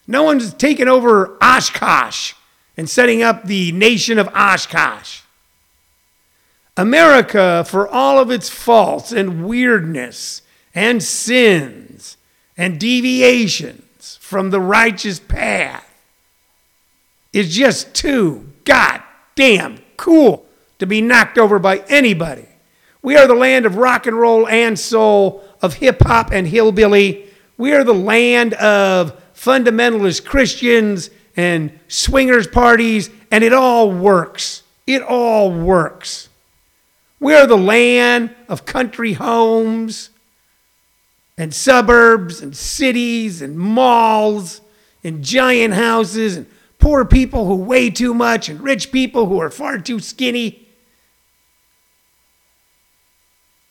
No 0.07 0.23
one's 0.23 0.53
taken 0.53 0.87
over 0.87 1.37
Oshkosh 1.41 2.33
and 2.77 2.89
setting 2.89 3.21
up 3.21 3.45
the 3.45 3.71
nation 3.73 4.17
of 4.17 4.29
Oshkosh. 4.29 5.21
America, 6.77 7.65
for 7.67 7.87
all 7.87 8.19
of 8.19 8.31
its 8.31 8.49
faults 8.49 9.11
and 9.11 9.45
weirdness 9.45 10.41
and 10.73 11.01
sins 11.01 12.17
and 12.57 12.79
deviations 12.79 14.17
from 14.21 14.49
the 14.49 14.59
righteous 14.59 15.19
path, 15.19 15.89
is 17.33 17.53
just 17.53 17.93
too 17.93 18.49
goddamn 18.65 19.79
cool 19.97 20.45
to 20.79 20.85
be 20.85 21.01
knocked 21.01 21.37
over 21.37 21.59
by 21.59 21.79
anybody. 21.87 22.47
We 23.01 23.15
are 23.17 23.27
the 23.27 23.35
land 23.35 23.65
of 23.65 23.77
rock 23.77 24.07
and 24.07 24.17
roll 24.17 24.47
and 24.47 24.77
soul, 24.77 25.43
of 25.61 25.75
hip 25.75 26.01
hop 26.01 26.31
and 26.31 26.47
hillbilly. 26.47 27.27
We 27.57 27.73
are 27.73 27.83
the 27.83 27.93
land 27.93 28.53
of 28.55 29.21
fundamentalist 29.33 30.25
Christians 30.25 31.09
and 31.35 31.77
swingers 31.87 32.47
parties, 32.47 33.09
and 33.31 33.43
it 33.43 33.53
all 33.53 33.91
works. 33.91 34.63
It 34.87 35.01
all 35.01 35.51
works. 35.51 36.29
We 37.19 37.33
are 37.33 37.47
the 37.47 37.57
land 37.57 38.35
of 38.47 38.65
country 38.65 39.13
homes 39.13 40.09
and 41.37 41.53
suburbs 41.53 42.41
and 42.41 42.55
cities 42.55 43.41
and 43.41 43.57
malls 43.57 44.61
and 45.03 45.23
giant 45.23 45.73
houses 45.73 46.37
and 46.37 46.45
poor 46.85 47.03
people 47.03 47.47
who 47.47 47.55
weigh 47.55 47.89
too 47.89 48.13
much 48.13 48.47
and 48.47 48.61
rich 48.61 48.91
people 48.91 49.25
who 49.25 49.41
are 49.41 49.49
far 49.49 49.79
too 49.79 49.99
skinny. 49.99 50.67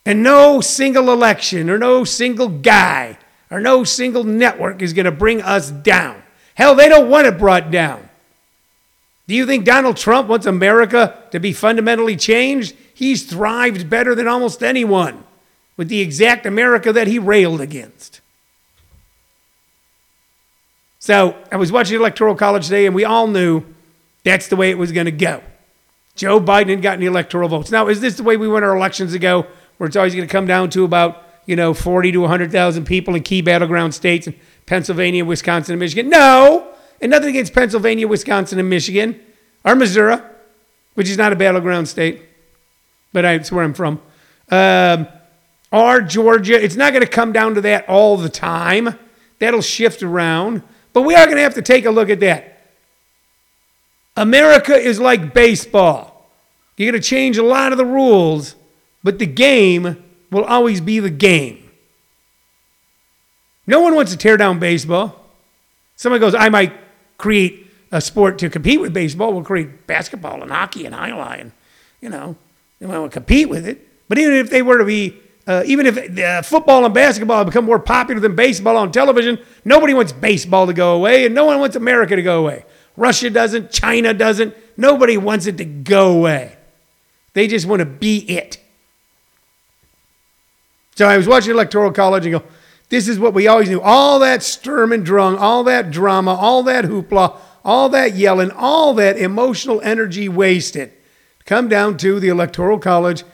And 0.05 0.25
no 0.25 0.61
single 0.61 1.13
election 1.13 1.71
or 1.71 1.79
no 1.79 2.03
single 2.03 2.49
guy 2.49 3.17
or 3.53 3.61
no 3.61 3.85
single 3.85 4.25
network 4.25 4.83
is 4.83 4.93
going 4.93 5.05
to 5.05 5.13
bring 5.13 5.41
us 5.41 5.71
down. 5.71 6.21
Hell, 6.57 6.75
they 6.75 6.89
don't 6.89 7.09
want 7.09 7.29
it 7.29 7.39
brought 7.39 7.71
down. 7.71 8.09
Do 9.29 9.37
you 9.37 9.47
think 9.47 9.65
Donald 9.65 9.97
Trump 9.97 10.29
wants 10.29 10.47
America 10.47 11.23
to 11.31 11.39
be 11.39 11.53
fundamentally 11.53 12.17
changed? 12.17 12.75
He's 12.95 13.23
thrived 13.23 13.89
better 13.89 14.17
than 14.17 14.27
almost 14.27 14.61
anyone 14.61 15.23
with 15.77 15.87
the 15.87 16.01
exact 16.01 16.47
America 16.47 16.93
that 16.93 17.07
he 17.07 17.21
railed 17.21 17.61
against. 17.61 18.21
So 21.05 21.37
I 21.53 21.57
was 21.57 21.71
watching 21.71 21.99
Electoral 21.99 22.35
College 22.35 22.65
today, 22.65 22.87
and 22.87 22.95
we 22.95 23.05
all 23.05 23.27
knew 23.27 23.63
that's 24.23 24.49
the 24.49 24.57
way 24.57 24.71
it 24.71 24.79
was 24.79 24.91
going 24.91 25.05
to 25.05 25.13
go. 25.13 25.43
Joe 26.17 26.41
Biden 26.41 26.71
had 26.71 26.81
gotten 26.81 27.01
the 27.01 27.05
electoral 27.05 27.47
votes. 27.47 27.71
Now, 27.71 27.89
is 27.89 28.01
this 28.01 28.17
the 28.17 28.23
way 28.23 28.39
we 28.39 28.49
won 28.49 28.65
our 28.65 28.75
elections 28.75 29.13
ago, 29.13 29.47
where 29.77 29.87
it's 29.87 29.97
always 29.97 30.15
going 30.15 30.27
to 30.27 30.33
come 30.33 30.47
down 30.47 30.71
to 30.71 30.83
about 30.83 31.23
you 31.45 31.57
know 31.57 31.75
40 31.75 32.13
to 32.13 32.21
100,000 32.21 32.87
people 32.87 33.15
in 33.15 33.23
key 33.23 33.43
battleground 33.43 33.95
states 33.95 34.27
in 34.29 34.35
Pennsylvania, 34.65 35.27
Wisconsin, 35.27 35.75
and 35.75 35.81
Michigan? 35.81 36.09
No, 36.09 36.73
and 37.03 37.11
nothing 37.11 37.29
against 37.29 37.53
Pennsylvania, 37.53 38.09
Wisconsin, 38.09 38.59
and 38.59 38.71
Michigan, 38.71 39.21
or 39.63 39.75
Missouri, 39.75 40.17
which 40.95 41.11
is 41.11 41.19
not 41.19 41.35
a 41.35 41.37
battleground 41.37 41.87
state, 41.87 42.23
but 43.13 43.27
I, 43.27 43.35
it's 43.35 43.53
where 43.53 43.63
I'm 43.63 43.75
from. 43.75 44.01
Um, 44.51 45.07
or 45.71 46.01
Georgia. 46.01 46.55
It's 46.65 46.77
not 46.77 46.95
going 46.95 47.05
to 47.05 47.11
come 47.11 47.31
down 47.31 47.57
to 47.57 47.61
that 47.61 47.87
all 47.91 48.17
the 48.17 48.31
time. 48.31 48.99
That'll 49.39 49.61
shift 49.61 50.03
around. 50.03 50.63
But 50.95 51.03
we 51.03 51.15
are 51.15 51.27
going 51.27 51.37
to 51.37 51.43
have 51.43 51.55
to 51.55 51.63
take 51.63 51.85
a 51.85 51.91
look 51.91 52.09
at 52.09 52.21
that. 52.21 52.53
America 54.17 54.75
is 54.75 54.99
like 54.99 55.35
baseball. 55.35 56.31
You're 56.77 56.91
going 56.91 57.03
to 57.03 57.07
change 57.07 57.37
a 57.37 57.43
lot 57.43 57.73
of 57.73 57.79
the 57.79 57.85
rules, 57.85 58.55
but 59.03 59.19
the 59.19 59.27
game 59.27 60.03
will 60.31 60.45
always 60.45 60.81
be 60.81 61.01
the 61.01 61.11
game. 61.11 61.71
No 63.67 63.81
one 63.81 63.95
wants 63.95 64.13
to 64.13 64.19
tear 64.19 64.37
down 64.37 64.59
baseball. 64.59 65.21
Somebody 65.97 66.21
goes, 66.21 66.35
I 66.35 66.49
might 66.49 66.73
create 67.19 67.67
a 67.91 68.01
sport 68.01 68.39
to 68.39 68.51
compete 68.51 68.81
with 68.81 68.93
baseball. 68.93 69.33
We'll 69.33 69.45
create 69.45 69.87
basketball 69.87 70.43
and 70.43 70.51
hockey 70.51 70.87
and 70.87 70.95
highlight, 70.95 71.41
and 71.41 71.53
you 72.01 72.09
know, 72.09 72.37
they 72.79 72.87
might 72.87 72.99
want 72.99 73.13
to 73.13 73.17
compete 73.17 73.49
with 73.49 73.67
it. 73.67 73.89
But 74.09 74.19
even 74.19 74.35
if 74.35 74.51
they 74.51 74.63
were 74.63 74.79
to 74.79 74.85
be 74.85 75.19
uh, 75.47 75.63
even 75.67 75.87
if 75.87 76.19
uh, 76.19 76.43
football 76.43 76.85
and 76.85 76.95
basketball 76.95 77.39
have 77.39 77.47
become 77.47 77.65
more 77.65 77.79
popular 77.79 78.21
than 78.21 78.35
baseball 78.35 78.77
on 78.77 78.91
television, 78.91 79.39
nobody 79.65 79.93
wants 79.93 80.13
baseball 80.13 80.67
to 80.67 80.73
go 80.73 80.95
away, 80.95 81.27
and 81.27 81.35
no 81.35 81.45
one 81.45 81.61
wants 81.61 81.77
America 81.77 82.17
to 82.17 82.23
go 82.23 82.41
away. 82.41 82.65
Russia 82.97 83.29
doesn't, 83.29 83.71
China 83.71 84.15
doesn't, 84.15 84.55
nobody 84.77 85.17
wants 85.17 85.47
it 85.47 85.59
to 85.59 85.65
go 85.65 86.17
away. 86.17 86.57
They 87.35 87.47
just 87.49 87.67
want 87.67 87.81
to 87.81 87.87
be 87.87 88.19
it. 88.19 88.59
So 90.95 91.09
I 91.09 91.17
was 91.17 91.27
watching 91.27 91.51
Electoral 91.51 91.93
College 91.93 92.25
and 92.25 92.41
go, 92.41 92.45
this 92.89 93.09
is 93.09 93.19
what 93.19 93.35
we 93.35 93.49
always 93.49 93.69
knew. 93.69 93.81
All 93.81 94.21
that 94.21 94.43
Sturm 94.43 94.93
and 94.93 95.05
Drang, 95.05 95.37
all 95.37 95.65
that 95.65 95.91
drama, 95.91 96.35
all 96.35 96.63
that 96.63 96.85
hoopla, 96.85 97.37
all 97.65 97.89
that 97.89 98.15
yelling, 98.15 98.53
all 98.53 98.95
that 98.95 99.19
emotional 99.19 99.81
energy 99.83 100.29
wasted. 100.29 100.93
Come 101.45 101.69
down 101.69 101.97
to 101.99 102.21
the 102.21 102.29
Electoral 102.29 102.79
College 102.79 103.25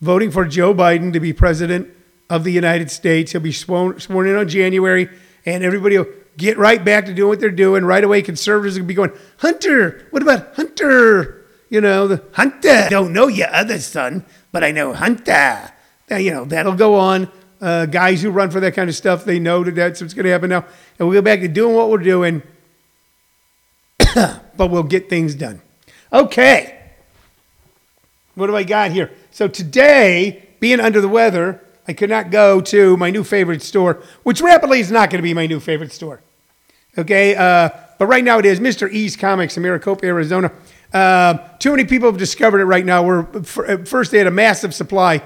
voting 0.00 0.30
for 0.30 0.44
Joe 0.44 0.74
Biden 0.74 1.12
to 1.12 1.20
be 1.20 1.32
president 1.32 1.90
of 2.28 2.44
the 2.44 2.52
United 2.52 2.90
States. 2.90 3.32
He'll 3.32 3.40
be 3.40 3.52
sworn, 3.52 4.00
sworn 4.00 4.28
in 4.28 4.36
on 4.36 4.48
January, 4.48 5.08
and 5.44 5.64
everybody 5.64 5.98
will 5.98 6.08
get 6.36 6.58
right 6.58 6.84
back 6.84 7.06
to 7.06 7.14
doing 7.14 7.28
what 7.28 7.40
they're 7.40 7.50
doing. 7.50 7.84
Right 7.84 8.04
away, 8.04 8.22
conservatives 8.22 8.78
will 8.78 8.86
be 8.86 8.94
going, 8.94 9.12
Hunter, 9.38 10.06
what 10.10 10.22
about 10.22 10.54
Hunter? 10.54 11.44
You 11.68 11.80
know, 11.80 12.06
the 12.06 12.22
Hunter. 12.32 12.86
Don't 12.90 13.12
know 13.12 13.28
your 13.28 13.52
other 13.52 13.78
son, 13.78 14.24
but 14.52 14.62
I 14.62 14.70
know 14.70 14.92
Hunter. 14.92 15.72
Now, 16.08 16.16
you 16.18 16.30
know, 16.30 16.44
that'll 16.44 16.74
go 16.74 16.94
on 16.96 17.30
uh, 17.60 17.86
guys 17.86 18.22
who 18.22 18.30
run 18.30 18.50
for 18.50 18.60
that 18.60 18.74
kind 18.74 18.88
of 18.88 18.94
stuff. 18.94 19.24
They 19.24 19.38
know 19.38 19.64
that 19.64 19.74
that's 19.74 20.00
what's 20.00 20.14
going 20.14 20.24
to 20.24 20.30
happen 20.30 20.50
now. 20.50 20.64
And 20.98 21.08
we'll 21.08 21.18
go 21.18 21.22
back 21.22 21.40
to 21.40 21.48
doing 21.48 21.74
what 21.74 21.90
we're 21.90 21.98
doing, 21.98 22.42
but 24.14 24.70
we'll 24.70 24.84
get 24.84 25.08
things 25.08 25.34
done. 25.34 25.60
Okay. 26.12 26.72
What 28.34 28.48
do 28.48 28.56
I 28.56 28.62
got 28.62 28.90
here? 28.92 29.10
So 29.36 29.48
today, 29.48 30.48
being 30.60 30.80
under 30.80 30.98
the 31.02 31.10
weather, 31.10 31.60
I 31.86 31.92
could 31.92 32.08
not 32.08 32.30
go 32.30 32.62
to 32.62 32.96
my 32.96 33.10
new 33.10 33.22
favorite 33.22 33.60
store, 33.60 34.02
which 34.22 34.40
rapidly 34.40 34.80
is 34.80 34.90
not 34.90 35.10
going 35.10 35.18
to 35.18 35.22
be 35.22 35.34
my 35.34 35.46
new 35.46 35.60
favorite 35.60 35.92
store. 35.92 36.22
Okay, 36.96 37.36
uh, 37.36 37.68
but 37.98 38.06
right 38.06 38.24
now 38.24 38.38
it 38.38 38.46
is 38.46 38.60
Mr. 38.60 38.90
E's 38.90 39.14
Comics 39.14 39.54
in 39.58 39.62
Maricopa, 39.62 40.06
Arizona. 40.06 40.50
Uh, 40.90 41.34
too 41.58 41.72
many 41.72 41.84
people 41.84 42.10
have 42.10 42.18
discovered 42.18 42.60
it 42.60 42.64
right 42.64 42.86
now. 42.86 43.02
We're, 43.02 43.26
at 43.68 43.86
first, 43.86 44.10
they 44.10 44.16
had 44.16 44.26
a 44.26 44.30
massive 44.30 44.74
supply 44.74 45.22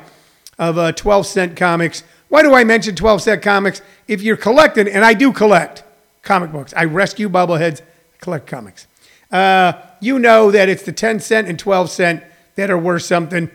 of 0.58 0.76
uh, 0.76 0.90
12 0.90 1.24
cent 1.24 1.56
comics. 1.56 2.02
Why 2.30 2.42
do 2.42 2.52
I 2.52 2.64
mention 2.64 2.96
12 2.96 3.22
cent 3.22 3.42
comics? 3.42 3.80
If 4.08 4.22
you're 4.22 4.36
collecting, 4.36 4.88
and 4.88 5.04
I 5.04 5.14
do 5.14 5.32
collect 5.32 5.84
comic 6.22 6.50
books, 6.50 6.74
I 6.76 6.82
rescue 6.86 7.28
bobbleheads, 7.28 7.80
collect 8.20 8.48
comics. 8.48 8.88
Uh, 9.30 9.74
you 10.00 10.18
know 10.18 10.50
that 10.50 10.68
it's 10.68 10.82
the 10.82 10.90
10 10.90 11.20
cent 11.20 11.46
and 11.46 11.56
12 11.56 11.90
cent 11.90 12.24
that 12.56 12.72
are 12.72 12.78
worth 12.78 13.04
something. 13.04 13.48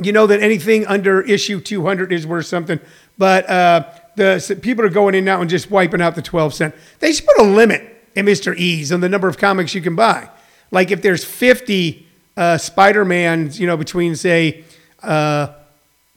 You 0.00 0.12
know 0.12 0.26
that 0.26 0.40
anything 0.42 0.86
under 0.86 1.22
issue 1.22 1.60
200 1.60 2.12
is 2.12 2.26
worth 2.26 2.46
something. 2.46 2.80
But 3.16 3.48
uh, 3.48 3.84
the 4.16 4.58
people 4.60 4.84
are 4.84 4.90
going 4.90 5.14
in 5.14 5.24
now 5.24 5.40
and 5.40 5.48
just 5.48 5.70
wiping 5.70 6.00
out 6.00 6.14
the 6.14 6.22
12 6.22 6.54
cent. 6.54 6.74
They 6.98 7.12
should 7.12 7.26
put 7.26 7.38
a 7.38 7.48
limit 7.48 8.10
in 8.14 8.26
Mr. 8.26 8.56
E's 8.56 8.92
on 8.92 9.00
the 9.00 9.08
number 9.08 9.28
of 9.28 9.38
comics 9.38 9.74
you 9.74 9.80
can 9.80 9.96
buy. 9.96 10.28
Like 10.70 10.90
if 10.90 11.02
there's 11.02 11.24
50 11.24 12.06
uh, 12.36 12.58
Spider-Mans, 12.58 13.58
you 13.58 13.66
know, 13.66 13.76
between 13.76 14.16
say 14.16 14.64
uh, 15.02 15.48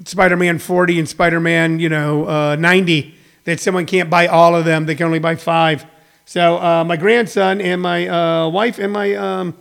Spider-Man 0.03 0.59
40 0.59 0.99
and 0.99 1.07
Spider-Man, 1.07 1.79
you 1.79 1.89
know, 1.89 2.27
uh, 2.27 2.55
90, 2.57 3.15
that 3.45 3.59
someone 3.59 3.85
can't 3.85 4.09
buy 4.09 4.27
all 4.27 4.55
of 4.55 4.65
them. 4.65 4.85
They 4.85 4.95
can 4.95 5.05
only 5.05 5.19
buy 5.19 5.35
five. 5.35 5.85
So 6.25 6.57
uh, 6.57 6.83
my 6.83 6.97
grandson 6.97 7.61
and 7.61 7.81
my 7.81 8.07
uh, 8.07 8.49
wife 8.49 8.77
and 8.79 8.93
my 8.93 9.15
um, 9.15 9.57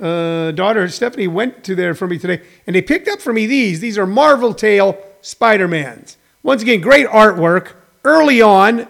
uh, 0.00 0.52
daughter 0.52 0.88
Stephanie 0.88 1.26
went 1.26 1.64
to 1.64 1.74
there 1.74 1.94
for 1.94 2.06
me 2.06 2.18
today, 2.18 2.42
and 2.66 2.76
they 2.76 2.82
picked 2.82 3.08
up 3.08 3.20
for 3.20 3.32
me 3.32 3.46
these. 3.46 3.80
These 3.80 3.98
are 3.98 4.06
Marvel 4.06 4.54
Tale 4.54 4.96
Spider-Mans. 5.22 6.16
Once 6.42 6.62
again, 6.62 6.80
great 6.80 7.06
artwork. 7.06 7.72
Early 8.04 8.40
on, 8.40 8.86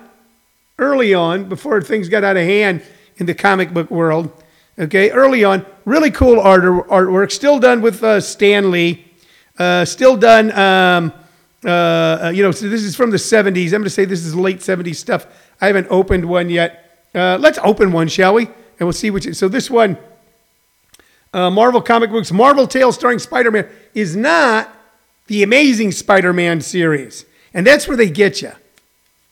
early 0.79 1.15
on, 1.15 1.49
before 1.49 1.81
things 1.81 2.09
got 2.09 2.25
out 2.25 2.37
of 2.37 2.45
hand 2.45 2.83
in 3.17 3.27
the 3.27 3.35
comic 3.35 3.73
book 3.73 3.91
world, 3.91 4.31
okay, 4.79 5.11
early 5.11 5.45
on, 5.45 5.65
really 5.85 6.11
cool 6.11 6.39
art, 6.39 6.63
artwork, 6.63 7.33
still 7.33 7.59
done 7.59 7.81
with 7.81 8.05
uh, 8.05 8.21
Stan 8.21 8.71
Lee, 8.71 9.05
uh, 9.59 9.85
still 9.85 10.17
done, 10.17 10.53
um, 10.53 11.13
uh, 11.65 11.69
uh 11.69 12.33
you 12.35 12.43
know, 12.43 12.53
so 12.53 12.69
this 12.69 12.83
is 12.83 12.95
from 12.95 13.11
the 13.11 13.17
70s. 13.17 13.67
I'm 13.67 13.71
going 13.71 13.85
to 13.85 13.91
say 13.91 14.05
this 14.05 14.25
is 14.25 14.37
late 14.37 14.59
70s 14.59 14.97
stuff. 14.97 15.27
I 15.61 15.67
haven't 15.67 15.89
opened 15.91 16.27
one 16.27 16.51
yet. 16.51 17.07
Uh, 17.15 17.39
let's 17.41 17.59
open 17.65 17.91
one, 17.91 18.09
shall 18.09 18.35
we? 18.35 18.45
And 18.47 18.87
we'll 18.87 18.93
see 18.93 19.11
which. 19.11 19.35
So 19.35 19.49
this 19.49 19.69
one, 19.69 19.99
uh, 21.33 21.51
Marvel 21.51 21.81
comic 21.81 22.11
books, 22.11 22.33
Marvel 22.33 22.67
Tales 22.67 22.95
starring 22.95 23.19
Spider-Man, 23.19 23.69
is 23.95 24.17
not 24.17 24.75
the 25.27 25.43
Amazing 25.43 25.93
Spider-Man 25.93 26.61
series. 26.61 27.25
And 27.55 27.67
that's 27.67 27.89
where 27.89 27.97
they 27.97 28.11
get 28.11 28.43
you, 28.43 28.53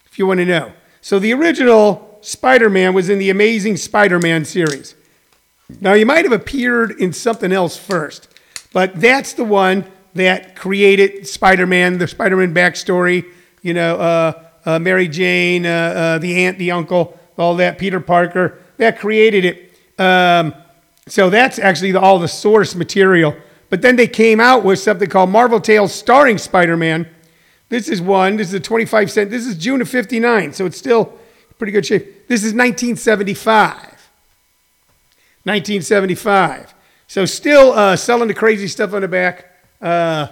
if 0.07 0.19
you 0.19 0.27
want 0.27 0.39
to 0.39 0.47
know. 0.47 0.73
So 1.01 1.19
the 1.19 1.33
original 1.33 2.19
Spider 2.23 2.69
Man 2.69 2.95
was 2.95 3.09
in 3.09 3.19
the 3.19 3.31
Amazing 3.31 3.77
Spider 3.77 4.19
Man 4.19 4.45
series. 4.45 4.97
Now, 5.81 5.95
he 5.95 6.05
might 6.05 6.25
have 6.25 6.33
appeared 6.33 6.93
in 6.93 7.13
something 7.13 7.53
else 7.53 7.77
first, 7.77 8.29
but 8.73 9.01
that's 9.01 9.33
the 9.35 9.45
one 9.45 9.85
that 10.15 10.57
created 10.57 11.29
Spider 11.29 11.67
Man, 11.67 11.99
the 11.99 12.09
Spider 12.09 12.37
Man 12.37 12.53
backstory, 12.53 13.25
you 13.63 13.75
know, 13.75 13.97
uh, 13.97 14.45
uh, 14.65 14.79
Mary 14.81 15.07
Jane, 15.07 15.67
uh, 15.67 15.69
uh, 15.69 16.19
the 16.19 16.45
aunt, 16.45 16.59
the 16.59 16.73
uncle, 16.73 17.19
all 17.39 17.55
that, 17.57 17.79
Peter 17.79 18.01
Parker, 18.01 18.59
that 18.79 18.99
created 18.99 19.45
it. 19.45 20.01
Um, 20.01 20.55
so 21.09 21.31
that's 21.31 21.59
actually 21.59 21.93
the, 21.93 22.01
all 22.01 22.19
the 22.19 22.29
source 22.29 22.75
material. 22.75 23.37
But 23.69 23.83
then 23.83 23.97
they 23.97 24.07
came 24.07 24.41
out 24.41 24.65
with 24.65 24.79
something 24.79 25.09
called 25.09 25.31
Marvel 25.31 25.61
Tales 25.61 25.93
starring 25.93 26.39
Spider 26.39 26.77
Man 26.77 27.09
this 27.69 27.89
is 27.89 28.01
one. 28.01 28.37
This 28.37 28.49
is 28.49 28.55
a 28.55 28.61
25 28.61 29.11
cent. 29.11 29.31
This 29.31 29.47
is 29.47 29.57
June 29.57 29.81
of 29.81 29.89
59, 29.89 30.53
so 30.53 30.67
it's 30.67 30.79
still 30.79 31.19
pretty 31.59 31.73
good 31.73 31.85
shape. 31.85 32.29
This 32.29 32.45
is 32.45 32.53
1975. 32.53 33.75
1975. 35.45 36.75
So 37.09 37.25
still 37.25 37.73
uh, 37.73 37.97
selling 37.97 38.29
the 38.29 38.35
crazy 38.35 38.69
stuff 38.69 38.93
on 38.93 39.03
the 39.03 39.09
back. 39.09 39.53
Uh, 39.81 40.29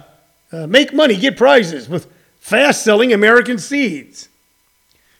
uh, 0.51 0.67
make 0.67 0.93
money, 0.93 1.17
get 1.17 1.35
prizes 1.35 1.89
with 1.89 2.07
fast 2.39 2.83
selling 2.83 3.11
American 3.11 3.57
seeds. 3.57 4.29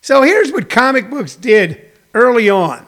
So 0.01 0.21
here's 0.21 0.51
what 0.51 0.69
comic 0.69 1.09
books 1.09 1.35
did 1.35 1.91
early 2.13 2.49
on. 2.49 2.85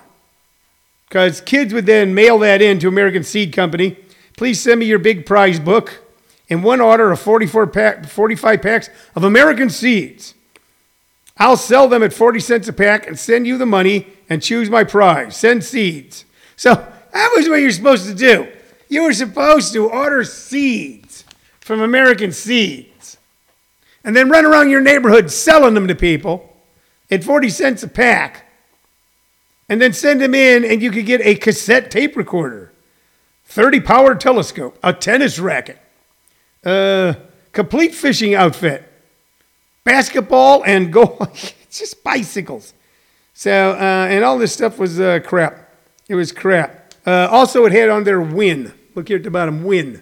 Because 1.08 1.42
kids 1.42 1.74
would 1.74 1.86
then 1.86 2.14
mail 2.14 2.40
that 2.40 2.62
in 2.62 2.80
to 2.80 2.88
American 2.88 3.24
Seed 3.24 3.54
Company. 3.54 3.98
Please 4.36 4.62
send 4.62 4.80
me 4.80 4.86
your 4.86 5.00
big 5.00 5.26
prize 5.26 5.60
book 5.60 6.04
and 6.50 6.64
one 6.64 6.82
order 6.82 7.12
of 7.12 7.20
44 7.20 7.68
pack, 7.68 8.06
45 8.06 8.62
packs 8.62 8.90
of 9.16 9.24
American 9.24 9.70
seeds. 9.70 10.34
I'll 11.38 11.58
sell 11.58 11.88
them 11.88 12.04
at 12.04 12.14
40 12.14 12.40
cents 12.40 12.68
a 12.68 12.74
pack 12.74 13.08
and 13.08 13.18
send 13.18 13.48
you 13.48 13.58
the 13.58 13.66
money 13.66 14.08
and 14.30 14.42
choose 14.42 14.70
my 14.70 14.84
prize. 14.84 15.38
Send 15.38 15.64
seeds. 15.64 16.26
So 16.56 16.74
that 16.74 17.34
was 17.36 17.48
what 17.48 17.62
you're 17.62 17.72
supposed 17.72 18.08
to 18.08 18.16
do. 18.16 18.48
You 18.90 19.04
were 19.04 19.14
supposed 19.14 19.74
to 19.74 19.90
order 19.90 20.24
seeds 20.24 21.26
from 21.60 21.82
American 21.82 22.32
Seeds 22.32 23.18
and 24.04 24.16
then 24.16 24.30
run 24.30 24.46
around 24.46 24.70
your 24.70 24.82
neighborhood 24.82 25.30
selling 25.30 25.74
them 25.74 25.88
to 25.88 25.96
people 25.96 26.56
at 27.12 27.24
40 27.24 27.50
cents 27.50 27.84
a 27.84 27.88
pack 27.88 28.47
and 29.70 29.82
then 29.82 29.94
send 29.94 30.22
them 30.22 30.34
in 30.34 30.64
and 30.64 30.82
you 30.82 30.92
could 30.92 31.06
get 31.06 31.22
a 31.22 31.36
cassette 31.36 31.92
tape 31.92 32.16
recorder, 32.16 32.72
30 33.46 33.82
power 33.82 34.16
telescope, 34.16 34.78
a 34.84 34.94
tennis 34.94 35.40
racket, 35.40 35.80
a 36.64 37.18
complete 37.52 37.94
fishing 37.94 38.36
outfit, 38.36 38.84
basketball 39.84 40.64
and 40.66 40.96
it's 40.96 41.80
just 41.80 42.04
bicycles. 42.04 42.74
So, 43.34 43.72
uh, 43.72 44.08
and 44.10 44.24
all 44.24 44.38
this 44.38 44.54
stuff 44.54 44.80
was 44.80 45.00
uh, 45.00 45.20
crap. 45.24 45.70
It 46.08 46.16
was 46.16 46.32
crap. 46.32 46.94
Uh, 47.06 47.28
also, 47.30 47.66
it 47.66 47.72
had 47.72 47.90
on 47.90 48.04
there 48.04 48.22
win. 48.22 48.74
Look 48.96 49.10
here 49.10 49.18
at 49.18 49.24
the 49.24 49.32
bottom, 49.32 49.64
win. 49.64 50.02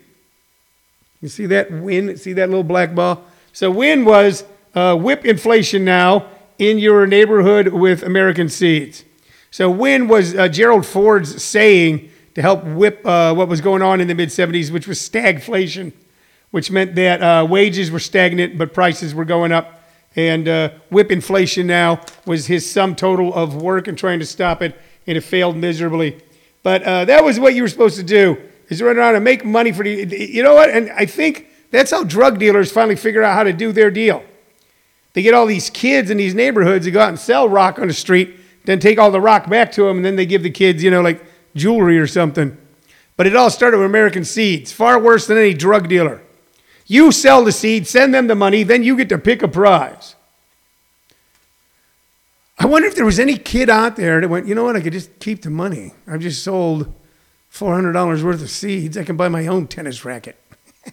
You 1.21 1.30
see 1.30 1.45
that 1.47 1.71
win? 1.71 2.17
See 2.17 2.34
that 2.34 2.49
little 2.49 2.63
black 2.63 2.95
ball? 2.95 3.25
So, 3.51 3.71
win 3.71 4.06
was 4.06 4.43
uh, 4.73 4.95
whip 4.95 5.25
inflation 5.25 5.84
now 5.84 6.28
in 6.58 6.78
your 6.78 7.06
neighborhood 7.08 7.69
with 7.69 8.04
American 8.04 8.49
seeds. 8.49 9.05
So, 9.56 9.70
when 9.70 10.10
was 10.10 10.36
uh, 10.36 10.50
Gerald 10.50 10.86
Ford's 10.86 11.41
saying 11.41 12.12
to 12.34 12.41
help 12.41 12.65
whip 12.65 13.06
uh, 13.06 13.34
what 13.34 13.48
was 13.48 13.62
going 13.62 13.82
on 13.82 14.02
in 14.02 14.10
the 14.10 14.13
mid 14.13 14.28
70s, 14.28 14.70
which 14.70 14.86
was 14.86 15.00
stagflation 15.00 15.94
which 16.52 16.72
meant 16.72 16.96
that 16.96 17.22
uh, 17.22 17.46
wages 17.46 17.91
were 17.91 18.00
stagnant, 18.00 18.58
but 18.58 18.74
prices 18.74 19.13
were 19.13 19.26
going 19.26 19.52
up. 19.52 19.82
And 20.15 20.48
uh, 20.48 20.70
whip 20.89 21.12
inflation 21.12 21.68
now 21.68 22.02
was 22.26 22.48
his 22.48 22.70
sum 22.70 22.96
total 22.96 23.34
of 23.34 23.62
work 23.62 23.89
and 23.89 23.98
trying 23.98 24.20
to 24.20 24.26
stop 24.26 24.62
it, 24.62 24.74
and 25.06 25.18
it 25.18 25.22
failed 25.22 25.58
miserably. 25.58 26.22
But 26.63 26.84
uh, 26.84 27.06
that 27.06 27.24
was 27.24 27.39
what 27.39 27.56
you 27.56 27.62
were 27.62 27.68
supposed 27.68 27.98
to 27.98 28.04
do, 28.04 28.38
is 28.70 28.82
run 28.82 28.98
around 28.98 29.15
and 29.15 29.24
make 29.24 29.44
money 29.44 29.74
for 29.74 29.84
the, 29.84 30.30
you 30.30 30.44
know 30.44 30.56
what? 30.56 30.70
And 30.70 30.91
I 30.91 31.06
think 31.06 31.48
that's 31.72 31.91
how 31.91 32.06
drug 32.06 32.39
dealers 32.39 32.72
finally 32.72 32.96
figure 32.96 33.24
out 33.24 33.34
how 33.34 33.44
to 33.44 33.54
do 33.54 33.72
their 33.74 33.91
deal. 33.91 34.24
They 35.12 35.22
get 35.22 35.34
all 35.34 35.46
these 35.46 35.70
kids 35.70 36.10
in 36.10 36.18
these 36.18 36.36
neighborhoods 36.36 36.86
to 36.86 36.91
go 36.91 37.02
out 37.02 37.10
and 37.10 37.20
sell 37.20 37.50
rock 37.50 37.80
on 37.80 37.88
the 37.88 37.94
street, 37.94 38.36
then 38.65 38.80
take 38.80 38.97
all 38.97 39.12
the 39.12 39.21
rock 39.21 39.49
back 39.49 39.71
to 39.73 39.84
them, 39.84 39.97
and 39.97 40.06
then 40.06 40.15
they 40.15 40.25
give 40.25 40.43
the 40.43 40.49
kids, 40.49 40.84
you 40.84 40.91
know, 40.91 41.01
like 41.01 41.23
jewelry 41.56 41.97
or 41.99 42.08
something. 42.08 42.58
But 43.17 43.28
it 43.28 43.36
all 43.36 43.49
started 43.49 43.78
with 43.78 43.86
American 43.86 44.25
seeds, 44.25 44.71
far 44.71 44.99
worse 44.99 45.28
than 45.28 45.38
any 45.38 45.54
drug 45.54 45.88
dealer. 45.88 46.21
You 46.86 47.12
sell 47.12 47.43
the 47.43 47.51
seed, 47.51 47.88
send 47.88 48.13
them 48.13 48.28
the 48.28 48.36
money, 48.36 48.63
then 48.63 48.84
you 48.84 48.95
get 48.95 49.10
to 49.10 49.17
pick 49.17 49.41
a 49.41 49.47
prize. 49.47 50.15
I 52.58 52.67
wonder 52.67 52.88
if 52.88 52.95
there 52.95 53.06
was 53.06 53.19
any 53.19 53.38
kid 53.38 53.69
out 53.69 53.95
there 53.95 54.21
that 54.21 54.30
went, 54.30 54.47
you 54.47 54.56
know 54.56 54.63
what, 54.63 54.75
I 54.75 54.82
could 54.82 54.93
just 54.93 55.19
keep 55.19 55.41
the 55.41 55.49
money. 55.49 55.93
I've 56.08 56.21
just 56.21 56.43
sold 56.43 56.93
$400 57.51 58.23
worth 58.23 58.41
of 58.41 58.49
seeds. 58.49 58.97
I 58.97 59.04
can 59.04 59.17
buy 59.17 59.28
my 59.30 59.47
own 59.47 59.67
tennis 59.67 60.06
racket. 60.06 60.39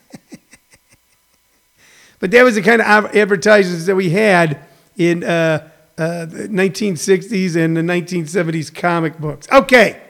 but 2.21 2.31
that 2.31 2.43
was 2.43 2.55
the 2.55 2.63
kind 2.63 2.81
of 2.81 3.15
advertisements 3.15 3.87
that 3.87 3.95
we 3.95 4.11
had 4.11 4.65
in 4.97 5.25
uh, 5.25 5.71
uh, 5.99 6.25
the 6.25 6.49
1960s 6.49 7.57
and 7.57 7.77
the 7.77 7.83
1970s 7.83 8.75
comic 8.75 9.19
books. 9.19 9.47
Okay, 9.53 10.01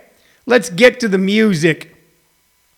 let's 0.47 0.71
get 0.71 1.01
to 1.01 1.09
the 1.09 1.19
music. 1.19 1.95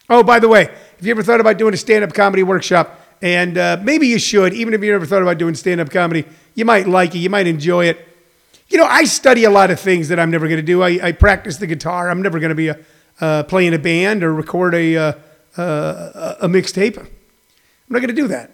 Oh, 0.09 0.23
by 0.23 0.39
the 0.39 0.49
way, 0.49 0.75
if 0.99 1.05
you 1.05 1.11
ever 1.11 1.23
thought 1.23 1.41
about 1.41 1.59
doing 1.59 1.75
a 1.75 1.77
stand 1.77 2.05
up 2.05 2.13
comedy 2.15 2.43
workshop, 2.43 3.01
and 3.23 3.57
uh, 3.57 3.79
maybe 3.83 4.07
you 4.07 4.19
should, 4.19 4.53
even 4.55 4.75
if 4.75 4.83
you 4.83 4.93
never 4.93 5.07
thought 5.07 5.23
about 5.23 5.39
doing 5.39 5.55
stand 5.55 5.81
up 5.81 5.91
comedy, 5.91 6.25
you 6.55 6.65
might 6.65 6.87
like 6.87 7.15
it, 7.15 7.19
you 7.19 7.31
might 7.31 7.47
enjoy 7.47 7.87
it. 7.87 8.09
You 8.69 8.79
know, 8.79 8.85
I 8.85 9.05
study 9.05 9.45
a 9.45 9.51
lot 9.51 9.71
of 9.71 9.79
things 9.79 10.09
that 10.09 10.19
I'm 10.19 10.31
never 10.31 10.47
going 10.47 10.59
to 10.59 10.67
do. 10.67 10.83
I, 10.83 11.09
I, 11.09 11.13
practice 11.13 11.59
the 11.59 11.67
guitar. 11.67 12.11
I'm 12.11 12.23
never 12.23 12.39
going 12.39 12.51
to 12.51 12.55
be 12.55 12.69
a, 12.69 12.79
uh, 13.21 13.43
playing 13.45 13.75
a 13.75 13.79
band 13.79 14.25
or 14.25 14.35
record 14.35 14.75
a, 14.75 14.97
uh, 14.97 15.13
uh 15.57 16.35
a 16.41 16.49
mixtape. 16.49 16.99
I'm 16.99 17.07
not 17.89 18.01
going 18.01 18.09
to 18.09 18.15
do 18.15 18.29
that. 18.29 18.54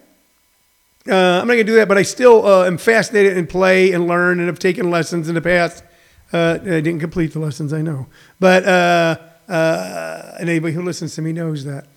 Uh, 1.09 1.41
I'm 1.41 1.47
not 1.47 1.53
going 1.53 1.57
to 1.57 1.63
do 1.63 1.75
that, 1.75 1.87
but 1.87 1.97
I 1.97 2.03
still 2.03 2.45
uh, 2.45 2.65
am 2.65 2.77
fascinated 2.77 3.37
and 3.37 3.49
play 3.49 3.91
and 3.91 4.07
learn 4.07 4.39
and 4.39 4.47
have 4.47 4.59
taken 4.59 4.91
lessons 4.91 5.29
in 5.29 5.35
the 5.35 5.41
past. 5.41 5.83
Uh, 6.31 6.59
I 6.61 6.65
didn't 6.81 6.99
complete 6.99 7.33
the 7.33 7.39
lessons, 7.39 7.73
I 7.73 7.81
know. 7.81 8.07
But, 8.39 8.65
uh, 8.65 9.17
uh, 9.51 10.35
and 10.39 10.47
anybody 10.49 10.73
who 10.73 10.83
listens 10.83 11.15
to 11.15 11.21
me 11.21 11.33
knows 11.33 11.65
that. 11.65 11.87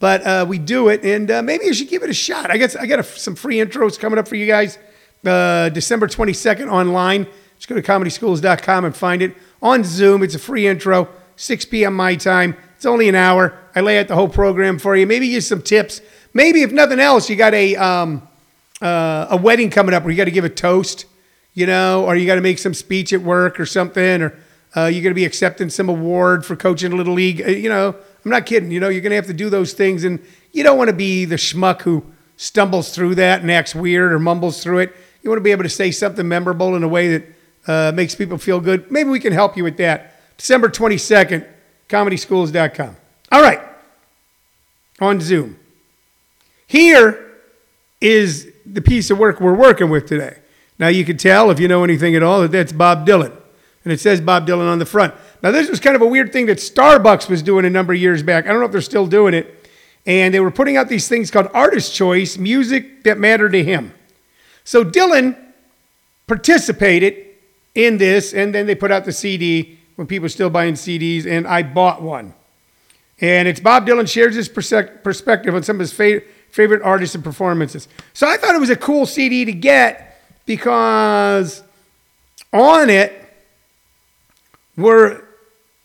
But 0.00 0.26
uh, 0.26 0.46
we 0.48 0.58
do 0.58 0.88
it, 0.88 1.04
and 1.04 1.30
uh, 1.30 1.42
maybe 1.42 1.66
you 1.66 1.74
should 1.74 1.88
give 1.88 2.02
it 2.02 2.10
a 2.10 2.14
shot. 2.14 2.50
I 2.50 2.58
got, 2.58 2.78
I 2.78 2.86
got 2.86 2.98
a, 2.98 3.04
some 3.04 3.34
free 3.34 3.56
intros 3.56 3.98
coming 3.98 4.18
up 4.18 4.26
for 4.26 4.34
you 4.34 4.46
guys 4.46 4.78
uh, 5.24 5.68
December 5.68 6.06
22nd 6.06 6.70
online. 6.70 7.26
Just 7.56 7.68
go 7.68 7.74
to 7.74 7.82
comedyschools.com 7.82 8.84
and 8.84 8.96
find 8.96 9.22
it 9.22 9.36
on 9.62 9.84
Zoom. 9.84 10.22
It's 10.22 10.34
a 10.34 10.38
free 10.38 10.66
intro, 10.66 11.08
6 11.36 11.64
p.m. 11.66 11.94
my 11.94 12.16
time. 12.16 12.56
It's 12.76 12.86
only 12.86 13.08
an 13.08 13.14
hour. 13.14 13.58
I 13.74 13.80
lay 13.80 13.98
out 13.98 14.08
the 14.08 14.14
whole 14.14 14.28
program 14.28 14.78
for 14.78 14.96
you. 14.96 15.06
Maybe 15.06 15.28
give 15.28 15.44
some 15.44 15.62
tips. 15.62 16.00
Maybe 16.32 16.62
if 16.62 16.72
nothing 16.72 17.00
else, 17.00 17.30
you 17.30 17.36
got 17.36 17.54
a 17.54 17.76
um, 17.76 18.26
uh, 18.80 19.26
a 19.30 19.36
wedding 19.36 19.70
coming 19.70 19.94
up 19.94 20.02
where 20.02 20.10
you 20.10 20.16
got 20.16 20.24
to 20.24 20.30
give 20.30 20.44
a 20.44 20.50
toast, 20.50 21.06
you 21.52 21.66
know, 21.66 22.04
or 22.04 22.16
you 22.16 22.26
got 22.26 22.34
to 22.34 22.40
make 22.40 22.58
some 22.58 22.74
speech 22.74 23.12
at 23.12 23.22
work 23.22 23.60
or 23.60 23.66
something, 23.66 24.22
or 24.22 24.38
uh, 24.76 24.86
you're 24.86 25.02
going 25.02 25.12
to 25.12 25.14
be 25.14 25.24
accepting 25.24 25.70
some 25.70 25.88
award 25.88 26.44
for 26.44 26.56
coaching 26.56 26.92
a 26.92 26.96
little 26.96 27.14
league. 27.14 27.40
Uh, 27.40 27.50
you 27.50 27.68
know, 27.68 27.94
I'm 28.24 28.30
not 28.30 28.46
kidding. 28.46 28.70
You 28.70 28.80
know, 28.80 28.88
you're 28.88 29.00
going 29.00 29.10
to 29.10 29.16
have 29.16 29.26
to 29.26 29.34
do 29.34 29.48
those 29.48 29.72
things, 29.72 30.04
and 30.04 30.24
you 30.52 30.62
don't 30.62 30.76
want 30.76 30.90
to 30.90 30.96
be 30.96 31.24
the 31.24 31.36
schmuck 31.36 31.82
who 31.82 32.04
stumbles 32.36 32.94
through 32.94 33.14
that 33.14 33.42
and 33.42 33.50
acts 33.50 33.74
weird 33.74 34.12
or 34.12 34.18
mumbles 34.18 34.62
through 34.62 34.78
it. 34.78 34.96
You 35.22 35.30
want 35.30 35.38
to 35.38 35.44
be 35.44 35.52
able 35.52 35.62
to 35.62 35.68
say 35.68 35.90
something 35.90 36.26
memorable 36.26 36.74
in 36.74 36.82
a 36.82 36.88
way 36.88 37.18
that 37.18 37.26
uh, 37.66 37.92
makes 37.94 38.14
people 38.14 38.38
feel 38.38 38.60
good. 38.60 38.90
Maybe 38.90 39.08
we 39.08 39.20
can 39.20 39.32
help 39.32 39.56
you 39.56 39.64
with 39.64 39.76
that. 39.78 40.14
December 40.36 40.68
22nd, 40.68 41.46
comedyschools.com. 41.88 42.96
All 43.32 43.40
right, 43.40 43.60
on 45.00 45.20
Zoom. 45.20 45.58
Here 46.66 47.33
is 48.04 48.52
the 48.66 48.82
piece 48.82 49.10
of 49.10 49.18
work 49.18 49.40
we're 49.40 49.54
working 49.54 49.88
with 49.88 50.06
today. 50.06 50.38
Now, 50.78 50.88
you 50.88 51.04
can 51.04 51.16
tell, 51.16 51.50
if 51.50 51.58
you 51.58 51.68
know 51.68 51.84
anything 51.84 52.14
at 52.14 52.22
all, 52.22 52.42
that 52.42 52.52
that's 52.52 52.72
Bob 52.72 53.06
Dylan. 53.06 53.34
And 53.82 53.92
it 53.92 53.98
says 54.00 54.20
Bob 54.20 54.46
Dylan 54.46 54.70
on 54.70 54.78
the 54.78 54.86
front. 54.86 55.14
Now, 55.42 55.50
this 55.50 55.70
was 55.70 55.80
kind 55.80 55.96
of 55.96 56.02
a 56.02 56.06
weird 56.06 56.32
thing 56.32 56.46
that 56.46 56.58
Starbucks 56.58 57.28
was 57.30 57.42
doing 57.42 57.64
a 57.64 57.70
number 57.70 57.92
of 57.92 57.98
years 57.98 58.22
back. 58.22 58.44
I 58.44 58.48
don't 58.48 58.60
know 58.60 58.66
if 58.66 58.72
they're 58.72 58.80
still 58.80 59.06
doing 59.06 59.34
it. 59.34 59.68
And 60.06 60.34
they 60.34 60.40
were 60.40 60.50
putting 60.50 60.76
out 60.76 60.88
these 60.88 61.08
things 61.08 61.30
called 61.30 61.48
Artist 61.54 61.94
Choice 61.94 62.36
music 62.36 63.04
that 63.04 63.18
mattered 63.18 63.52
to 63.52 63.64
him. 63.64 63.94
So 64.64 64.84
Dylan 64.84 65.36
participated 66.26 67.26
in 67.74 67.96
this, 67.96 68.34
and 68.34 68.54
then 68.54 68.66
they 68.66 68.74
put 68.74 68.90
out 68.90 69.06
the 69.06 69.12
CD 69.12 69.78
when 69.96 70.06
people 70.06 70.24
were 70.24 70.30
still 70.30 70.50
buying 70.50 70.74
CDs, 70.74 71.26
and 71.26 71.46
I 71.46 71.62
bought 71.62 72.02
one. 72.02 72.34
And 73.20 73.48
it's 73.48 73.60
Bob 73.60 73.86
Dylan 73.86 74.08
shares 74.08 74.34
his 74.34 74.48
perspective 74.48 75.54
on 75.54 75.62
some 75.62 75.76
of 75.76 75.80
his 75.80 75.92
favorite 75.92 76.28
favorite 76.54 76.82
artists 76.82 77.16
and 77.16 77.24
performances. 77.24 77.88
So 78.12 78.28
I 78.28 78.36
thought 78.36 78.54
it 78.54 78.60
was 78.60 78.70
a 78.70 78.76
cool 78.76 79.06
CD 79.06 79.44
to 79.44 79.52
get 79.52 80.22
because 80.46 81.64
on 82.52 82.88
it 82.90 83.12
were 84.76 85.24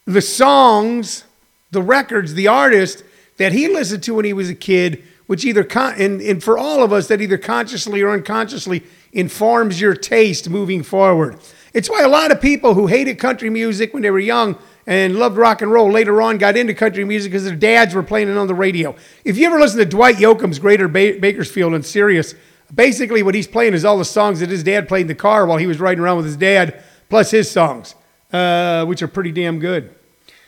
the 0.05 0.21
songs, 0.21 1.23
the 1.71 1.81
records, 1.81 2.35
the 2.35 2.49
artists 2.49 3.01
that 3.37 3.51
he 3.51 3.67
listened 3.67 4.03
to 4.03 4.13
when 4.13 4.25
he 4.25 4.33
was 4.33 4.47
a 4.47 4.53
kid, 4.53 5.01
which 5.25 5.43
either, 5.43 5.63
con- 5.63 5.95
and, 5.97 6.21
and 6.21 6.43
for 6.43 6.55
all 6.55 6.83
of 6.83 6.93
us, 6.93 7.07
that 7.07 7.19
either 7.19 7.39
consciously 7.39 8.03
or 8.03 8.11
unconsciously 8.11 8.83
informs 9.11 9.81
your 9.81 9.95
taste 9.95 10.51
moving 10.51 10.83
forward. 10.83 11.39
It's 11.73 11.89
why 11.89 12.03
a 12.03 12.07
lot 12.07 12.31
of 12.31 12.39
people 12.39 12.75
who 12.75 12.85
hated 12.85 13.17
country 13.17 13.49
music 13.49 13.91
when 13.91 14.03
they 14.03 14.11
were 14.11 14.19
young 14.19 14.55
and 14.89 15.17
loved 15.17 15.37
rock 15.37 15.61
and 15.61 15.71
roll 15.71 15.91
later 15.91 16.19
on 16.19 16.39
got 16.39 16.57
into 16.57 16.73
country 16.73 17.05
music 17.05 17.31
because 17.31 17.45
their 17.45 17.55
dads 17.55 17.93
were 17.93 18.01
playing 18.01 18.27
it 18.27 18.35
on 18.35 18.47
the 18.47 18.55
radio. 18.55 18.95
If 19.23 19.37
you 19.37 19.45
ever 19.45 19.59
listen 19.59 19.77
to 19.77 19.85
Dwight 19.85 20.15
Yoakam's 20.15 20.57
Greater 20.57 20.87
ba- 20.87 21.19
Bakersfield 21.21 21.75
and 21.75 21.85
Sirius, 21.85 22.33
basically 22.73 23.21
what 23.21 23.35
he's 23.35 23.45
playing 23.45 23.75
is 23.75 23.85
all 23.85 23.99
the 23.99 24.03
songs 24.03 24.39
that 24.39 24.49
his 24.49 24.63
dad 24.63 24.87
played 24.87 25.01
in 25.01 25.07
the 25.07 25.13
car 25.13 25.45
while 25.45 25.59
he 25.59 25.67
was 25.67 25.79
riding 25.79 26.03
around 26.03 26.17
with 26.17 26.25
his 26.25 26.37
dad, 26.37 26.81
plus 27.07 27.29
his 27.29 27.51
songs, 27.51 27.93
uh, 28.33 28.83
which 28.87 29.03
are 29.03 29.07
pretty 29.07 29.31
damn 29.31 29.59
good. 29.59 29.93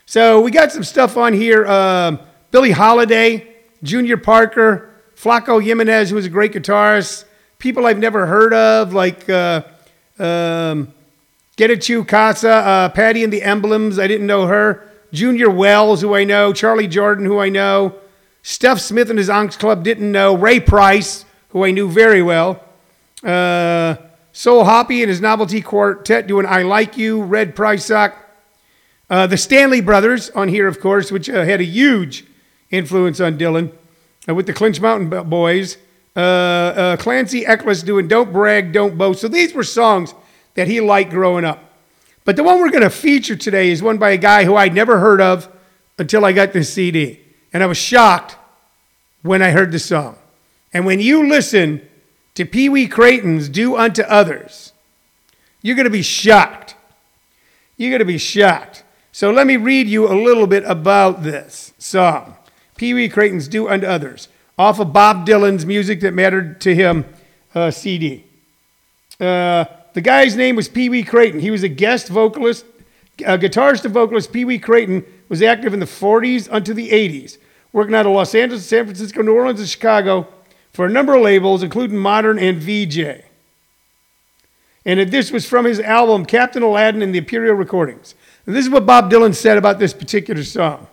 So 0.07 0.41
we 0.41 0.49
got 0.49 0.71
some 0.71 0.83
stuff 0.83 1.17
on 1.17 1.33
here. 1.33 1.63
Uh, 1.67 2.17
Billie 2.49 2.71
Holiday, 2.71 3.47
Junior 3.83 4.17
Parker, 4.17 4.89
Flaco 5.15 5.63
Jimenez, 5.63 6.09
who 6.09 6.15
was 6.15 6.25
a 6.25 6.29
great 6.29 6.51
guitarist. 6.51 7.25
People 7.59 7.85
I've 7.85 7.99
never 7.99 8.25
heard 8.25 8.55
of, 8.55 8.91
like 8.91 9.29
uh, 9.29 9.61
um, 10.17 10.91
Get 11.61 11.69
It 11.69 11.87
You 11.87 12.03
Casa, 12.03 12.49
uh, 12.49 12.89
Patty 12.89 13.23
and 13.23 13.31
the 13.31 13.43
Emblems, 13.43 13.99
I 13.99 14.07
didn't 14.07 14.25
know 14.25 14.47
her. 14.47 14.83
Junior 15.13 15.47
Wells, 15.47 16.01
who 16.01 16.15
I 16.15 16.23
know. 16.23 16.53
Charlie 16.53 16.87
Jordan, 16.87 17.23
who 17.23 17.37
I 17.37 17.49
know. 17.49 17.93
Stuff 18.41 18.79
Smith 18.79 19.11
and 19.11 19.19
his 19.19 19.29
Onyx 19.29 19.57
Club 19.57 19.83
didn't 19.83 20.11
know. 20.11 20.35
Ray 20.35 20.59
Price, 20.59 21.23
who 21.49 21.63
I 21.63 21.69
knew 21.69 21.87
very 21.87 22.23
well. 22.23 22.63
Uh, 23.23 23.97
Sol 24.31 24.65
Hoopii 24.65 25.01
and 25.01 25.09
his 25.09 25.21
Novelty 25.21 25.61
Quartet 25.61 26.25
doing 26.25 26.47
I 26.47 26.63
Like 26.63 26.97
You. 26.97 27.21
Red 27.21 27.55
Prysock. 27.55 28.15
Uh, 29.07 29.27
the 29.27 29.37
Stanley 29.37 29.81
Brothers 29.81 30.31
on 30.31 30.47
here, 30.47 30.67
of 30.67 30.79
course, 30.79 31.11
which 31.11 31.29
uh, 31.29 31.45
had 31.45 31.61
a 31.61 31.63
huge 31.63 32.25
influence 32.71 33.19
on 33.19 33.37
Dylan 33.37 33.71
uh, 34.27 34.33
with 34.33 34.47
the 34.47 34.53
Clinch 34.53 34.81
Mountain 34.81 35.29
Boys. 35.29 35.77
Uh, 36.15 36.19
uh, 36.19 36.97
Clancy 36.97 37.45
Eccles 37.45 37.83
doing 37.83 38.07
Don't 38.07 38.33
Brag, 38.33 38.73
Don't 38.73 38.97
Boast. 38.97 39.21
So 39.21 39.27
these 39.27 39.53
were 39.53 39.61
songs 39.63 40.15
that 40.55 40.67
he 40.67 40.81
liked 40.81 41.11
growing 41.11 41.45
up. 41.45 41.71
But 42.23 42.35
the 42.35 42.43
one 42.43 42.59
we're 42.59 42.69
going 42.69 42.83
to 42.83 42.89
feature 42.89 43.35
today 43.35 43.71
is 43.71 43.81
one 43.81 43.97
by 43.97 44.11
a 44.11 44.17
guy 44.17 44.43
who 44.43 44.55
I'd 44.55 44.73
never 44.73 44.99
heard 44.99 45.21
of 45.21 45.49
until 45.97 46.25
I 46.25 46.33
got 46.33 46.53
this 46.53 46.73
CD. 46.73 47.19
And 47.53 47.63
I 47.63 47.65
was 47.65 47.77
shocked 47.77 48.37
when 49.21 49.41
I 49.41 49.51
heard 49.51 49.71
the 49.71 49.79
song. 49.79 50.17
And 50.73 50.85
when 50.85 50.99
you 50.99 51.27
listen 51.27 51.87
to 52.35 52.45
Pee 52.45 52.69
Wee 52.69 52.87
Crayton's 52.87 53.49
Do 53.49 53.75
Unto 53.75 54.03
Others, 54.03 54.73
you're 55.61 55.75
going 55.75 55.85
to 55.85 55.89
be 55.89 56.01
shocked. 56.01 56.75
You're 57.77 57.91
going 57.91 57.99
to 57.99 58.05
be 58.05 58.17
shocked. 58.17 58.83
So 59.11 59.31
let 59.31 59.47
me 59.47 59.57
read 59.57 59.87
you 59.87 60.07
a 60.07 60.15
little 60.15 60.47
bit 60.47 60.63
about 60.65 61.23
this 61.23 61.73
song 61.77 62.37
Pee 62.77 62.93
Wee 62.93 63.09
Crayton's 63.09 63.47
Do 63.47 63.67
Unto 63.67 63.85
Others, 63.85 64.27
off 64.57 64.79
of 64.79 64.93
Bob 64.93 65.27
Dylan's 65.27 65.65
Music 65.65 65.99
That 66.01 66.13
Mattered 66.13 66.61
to 66.61 66.73
Him 66.73 67.05
uh, 67.53 67.69
CD. 67.69 68.23
Uh, 69.19 69.65
the 69.93 70.01
guy's 70.01 70.35
name 70.35 70.55
was 70.55 70.67
Pee 70.67 70.89
Wee 70.89 71.03
Crayton. 71.03 71.39
He 71.39 71.51
was 71.51 71.63
a 71.63 71.69
guest 71.69 72.07
vocalist, 72.07 72.65
a 73.25 73.37
guitarist 73.37 73.85
and 73.85 73.93
vocalist. 73.93 74.31
Pee 74.31 74.45
Wee 74.45 74.59
Crayton 74.59 75.05
was 75.29 75.41
active 75.41 75.73
in 75.73 75.79
the 75.79 75.85
40s 75.85 76.47
until 76.51 76.75
the 76.75 76.89
80s, 76.89 77.37
working 77.73 77.95
out 77.95 78.05
of 78.05 78.13
Los 78.13 78.33
Angeles, 78.33 78.65
San 78.65 78.85
Francisco, 78.85 79.21
New 79.21 79.33
Orleans, 79.35 79.59
and 79.59 79.69
Chicago 79.69 80.27
for 80.73 80.85
a 80.85 80.89
number 80.89 81.15
of 81.15 81.21
labels, 81.21 81.63
including 81.63 81.97
Modern 81.97 82.39
and 82.39 82.57
Vee-Jay. 82.57 83.25
And 84.85 84.99
this 85.11 85.31
was 85.31 85.45
from 85.45 85.65
his 85.65 85.79
album 85.79 86.25
Captain 86.25 86.63
Aladdin 86.63 87.01
and 87.01 87.13
the 87.13 87.19
Imperial 87.19 87.55
Recordings. 87.55 88.15
And 88.45 88.55
this 88.55 88.65
is 88.65 88.71
what 88.71 88.85
Bob 88.85 89.11
Dylan 89.11 89.35
said 89.35 89.57
about 89.57 89.77
this 89.77 89.93
particular 89.93 90.43
song. 90.43 90.87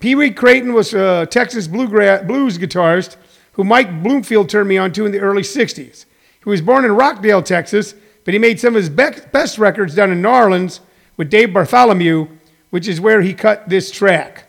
Pee 0.00 0.14
Wee 0.14 0.30
Crayton 0.30 0.74
was 0.74 0.92
a 0.92 1.26
Texas 1.30 1.66
blues 1.66 2.58
guitarist 2.58 3.16
who 3.52 3.64
Mike 3.64 4.02
Bloomfield 4.02 4.50
turned 4.50 4.68
me 4.68 4.76
on 4.76 4.92
to 4.92 5.06
in 5.06 5.12
the 5.12 5.20
early 5.20 5.42
60s. 5.42 6.04
He 6.44 6.50
was 6.50 6.60
born 6.60 6.84
in 6.84 6.92
Rockdale, 6.92 7.42
Texas, 7.42 7.94
but 8.26 8.34
he 8.34 8.40
made 8.40 8.58
some 8.58 8.74
of 8.74 8.82
his 8.82 8.90
best 8.90 9.56
records 9.56 9.94
down 9.94 10.10
in 10.10 10.20
New 10.20 10.28
Orleans 10.28 10.80
with 11.16 11.30
Dave 11.30 11.54
Bartholomew, 11.54 12.26
which 12.70 12.88
is 12.88 13.00
where 13.00 13.22
he 13.22 13.32
cut 13.32 13.68
this 13.68 13.88
track. 13.92 14.48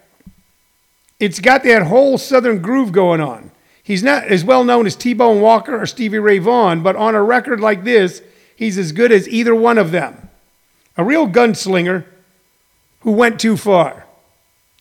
It's 1.20 1.40
got 1.40 1.64
that 1.64 1.84
whole 1.84 2.18
southern 2.18 2.60
groove 2.60 2.92
going 2.92 3.22
on. 3.22 3.52
He's 3.84 4.02
not 4.02 4.26
as 4.26 4.44
well 4.44 4.64
known 4.64 4.88
as 4.88 4.96
T 4.96 5.14
Bone 5.14 5.42
Walker 5.42 5.80
or 5.80 5.86
Stevie 5.86 6.18
Ray 6.18 6.40
Vaughan, 6.40 6.82
but 6.82 6.96
on 6.96 7.14
a 7.14 7.22
record 7.22 7.60
like 7.60 7.84
this, 7.84 8.24
he's 8.56 8.80
as 8.80 8.92
good 8.92 9.12
as 9.12 9.30
either 9.30 9.54
one 9.54 9.78
of 9.78 9.92
them. 9.92 10.28
A 10.98 11.04
real 11.04 11.28
gunslinger 11.28 12.04
who 13.02 13.12
went 13.12 13.40
too 13.40 13.56
far. 13.56 14.08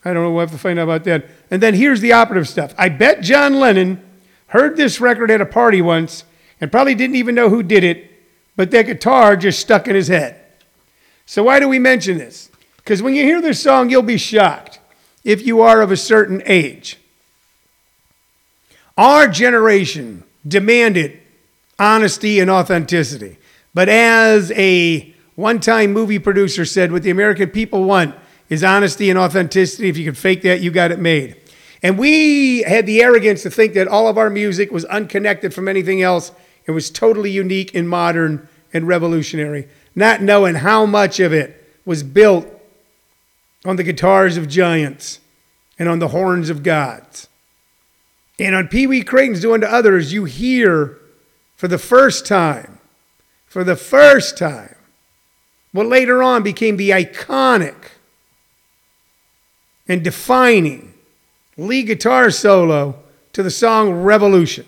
I 0.07 0.15
don't 0.15 0.23
know, 0.23 0.31
we'll 0.31 0.41
have 0.41 0.53
to 0.53 0.59
find 0.59 0.79
out 0.79 0.85
about 0.85 1.05
that. 1.05 1.27
And 1.51 1.63
then 1.63 1.75
here's 1.75 2.01
the 2.01 2.13
operative 2.13 2.49
stuff. 2.49 2.75
I 2.79 2.89
bet 2.89 3.21
John 3.21 3.61
Lennon 3.61 4.03
heard 4.49 4.79
this 4.79 5.03
record 5.03 5.31
at 5.31 5.43
a 5.43 5.47
party 5.47 5.83
once 5.83 6.25
and 6.63 6.73
probably 6.73 6.95
didn't 6.95 7.17
even 7.17 7.35
know 7.35 7.51
who 7.51 7.63
did 7.63 7.85
it 7.85 8.16
but 8.57 8.71
that 8.71 8.87
guitar 8.87 9.37
just 9.37 9.61
stuck 9.61 9.87
in 9.87 9.95
his 9.95 10.09
head. 10.09 10.43
So, 11.27 11.45
why 11.45 11.61
do 11.61 11.69
we 11.69 11.79
mention 11.79 12.19
this? 12.19 12.51
Because 12.79 13.03
when 13.03 13.15
you 13.15 13.25
hear 13.25 13.41
this 13.41 13.63
song, 13.63 13.91
you'll 13.91 14.03
be 14.03 14.17
shocked 14.17 14.81
if 15.25 15.45
you 15.47 15.61
are 15.61 15.83
of 15.83 15.91
a 15.91 15.97
certain 15.97 16.43
age. 16.47 16.99
Our 18.97 19.29
generation 19.29 20.25
demanded 20.47 21.21
honesty 21.79 22.41
and 22.41 22.51
authenticity. 22.51 23.39
But 23.75 23.89
as 23.89 24.53
a 24.53 25.15
one 25.35 25.61
time 25.61 25.93
movie 25.93 26.19
producer 26.19 26.65
said, 26.65 26.93
what 26.93 27.03
the 27.03 27.11
American 27.11 27.51
people 27.51 27.85
want 27.85 28.15
is 28.49 28.65
honesty 28.65 29.11
and 29.11 29.19
authenticity. 29.19 29.89
If 29.89 29.99
you 29.99 30.05
can 30.05 30.15
fake 30.15 30.43
that, 30.43 30.61
you 30.61 30.71
got 30.71 30.93
it 30.93 30.99
made. 30.99 31.37
And 31.83 31.99
we 31.99 32.63
had 32.63 32.87
the 32.87 33.03
arrogance 33.03 33.43
to 33.43 33.51
think 33.51 33.75
that 33.75 33.87
all 33.87 34.09
of 34.09 34.17
our 34.17 34.31
music 34.31 34.73
was 34.73 34.85
unconnected 34.87 35.53
from 35.53 35.69
anything 35.69 36.01
else 36.03 36.33
it 36.67 36.73
was 36.73 36.91
totally 36.91 37.31
unique 37.31 37.75
and 37.75 37.89
modern 37.89 38.49
and 38.73 38.87
revolutionary, 38.87 39.69
not 39.95 40.21
knowing 40.21 40.57
how 40.57 40.85
much 40.85 41.21
of 41.21 41.33
it 41.33 41.81
was 41.85 42.03
built 42.03 42.47
on 43.65 43.77
the 43.77 43.85
guitars 43.85 44.37
of 44.37 44.49
giants 44.49 45.21
and 45.79 45.89
on 45.89 45.99
the 45.99 46.09
horns 46.09 46.51
of 46.51 46.63
gods. 46.63 47.29
And 48.39 48.55
on 48.55 48.69
Pee 48.69 48.87
Wee 48.87 49.03
Crayton's 49.03 49.41
Do 49.41 49.55
Unto 49.55 49.67
Others, 49.67 50.13
you 50.13 50.25
hear 50.25 50.99
for 51.57 51.69
the 51.69 51.79
first 51.79 52.27
time, 52.27 52.79
for 53.47 53.65
the 53.65 53.77
first 53.77 54.37
time, 54.37 54.75
what 55.73 55.87
later 55.87 56.23
on 56.23 56.43
became 56.43 56.77
the 56.77 56.91
iconic 56.91 57.93
and 59.89 60.03
defining 60.03 60.95
lead 61.57 61.87
guitar 61.87 62.31
solo 62.31 62.97
to 63.33 63.43
the 63.43 63.51
song 63.51 63.93
Revolution. 63.93 64.67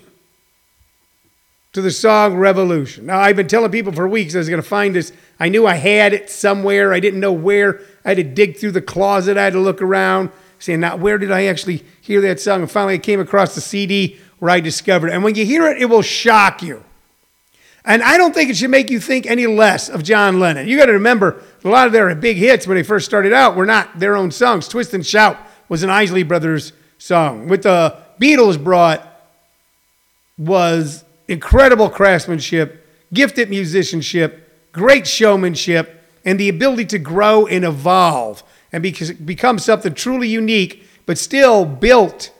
To 1.73 1.83
the 1.83 1.91
song 1.91 2.35
Revolution. 2.35 3.05
Now, 3.05 3.19
I've 3.19 3.35
been 3.35 3.47
telling 3.47 3.69
people 3.69 3.93
for 3.93 4.07
weeks 4.07 4.33
I 4.33 4.39
was 4.39 4.49
going 4.49 4.61
to 4.61 4.67
find 4.67 4.95
this. 4.95 5.13
I 5.39 5.49
knew 5.49 5.67
I 5.67 5.75
had 5.75 6.13
it 6.13 6.31
somewhere. 6.31 6.91
I 6.91 6.99
didn't 6.99 7.19
know 7.19 7.31
where. 7.31 7.81
I 8.03 8.09
had 8.09 8.17
to 8.17 8.23
dig 8.23 8.57
through 8.57 8.71
the 8.71 8.81
closet. 8.81 9.37
I 9.37 9.43
had 9.43 9.53
to 9.53 9.59
look 9.59 9.79
around, 9.79 10.31
saying, 10.57 10.79
now, 10.79 10.95
where 10.95 11.19
did 11.19 11.31
I 11.31 11.45
actually 11.45 11.85
hear 12.01 12.21
that 12.21 12.39
song? 12.39 12.61
And 12.61 12.71
finally, 12.71 12.95
I 12.95 12.97
came 12.97 13.19
across 13.19 13.53
the 13.53 13.61
CD 13.61 14.19
where 14.39 14.49
I 14.49 14.61
discovered 14.61 15.09
it. 15.09 15.13
And 15.13 15.23
when 15.23 15.35
you 15.35 15.45
hear 15.45 15.67
it, 15.67 15.79
it 15.79 15.85
will 15.85 16.01
shock 16.01 16.63
you. 16.63 16.83
And 17.85 18.01
I 18.01 18.17
don't 18.17 18.33
think 18.33 18.49
it 18.49 18.57
should 18.57 18.71
make 18.71 18.89
you 18.89 18.99
think 18.99 19.27
any 19.27 19.45
less 19.45 19.89
of 19.89 20.01
John 20.01 20.39
Lennon. 20.39 20.67
You 20.67 20.75
got 20.75 20.87
to 20.87 20.93
remember, 20.93 21.43
a 21.63 21.69
lot 21.69 21.85
of 21.85 21.93
their 21.93 22.13
big 22.15 22.37
hits 22.37 22.65
when 22.65 22.77
they 22.77 22.83
first 22.83 23.05
started 23.05 23.31
out 23.31 23.55
were 23.55 23.67
not 23.67 23.99
their 23.99 24.15
own 24.15 24.31
songs. 24.31 24.67
Twist 24.67 24.95
and 24.95 25.05
Shout 25.05 25.37
was 25.69 25.83
an 25.83 25.91
Isley 25.91 26.23
Brothers 26.23 26.73
song. 26.97 27.47
What 27.47 27.61
the 27.61 27.95
Beatles 28.19 28.61
brought 28.61 29.05
was 30.35 31.05
incredible 31.29 31.89
craftsmanship, 31.89 32.85
gifted 33.13 33.49
musicianship, 33.49 34.71
great 34.71 35.07
showmanship, 35.07 36.03
and 36.25 36.39
the 36.39 36.49
ability 36.49 36.85
to 36.85 36.99
grow 36.99 37.45
and 37.47 37.63
evolve 37.63 38.43
and 38.71 38.83
become 39.25 39.57
something 39.57 39.93
truly 39.93 40.27
unique, 40.27 40.85
but 41.05 41.17
still 41.17 41.65
built, 41.65 42.31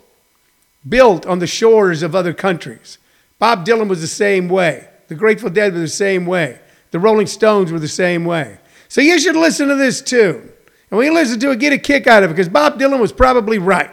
built 0.87 1.25
on 1.25 1.39
the 1.39 1.47
shores 1.47 2.03
of 2.03 2.15
other 2.15 2.33
countries. 2.33 2.97
Bob 3.37 3.65
Dylan 3.65 3.87
was 3.87 4.01
the 4.01 4.07
same 4.07 4.49
way. 4.49 4.87
The 5.07 5.15
Grateful 5.15 5.49
Dead 5.49 5.73
were 5.73 5.79
the 5.79 5.87
same 5.87 6.25
way. 6.25 6.59
The 6.91 6.99
Rolling 6.99 7.27
Stones 7.27 7.71
were 7.71 7.79
the 7.79 7.87
same 7.87 8.25
way. 8.25 8.59
So 8.87 9.01
you 9.01 9.19
should 9.19 9.35
listen 9.35 9.69
to 9.69 9.75
this 9.75 10.01
tune. 10.01 10.51
And 10.89 10.97
when 10.97 11.05
you 11.05 11.13
listen 11.13 11.39
to 11.39 11.51
it, 11.51 11.59
get 11.59 11.73
a 11.73 11.77
kick 11.77 12.07
out 12.07 12.23
of 12.23 12.31
it 12.31 12.33
because 12.33 12.49
Bob 12.49 12.79
Dylan 12.79 12.99
was 12.99 13.11
probably 13.11 13.59
right. 13.59 13.91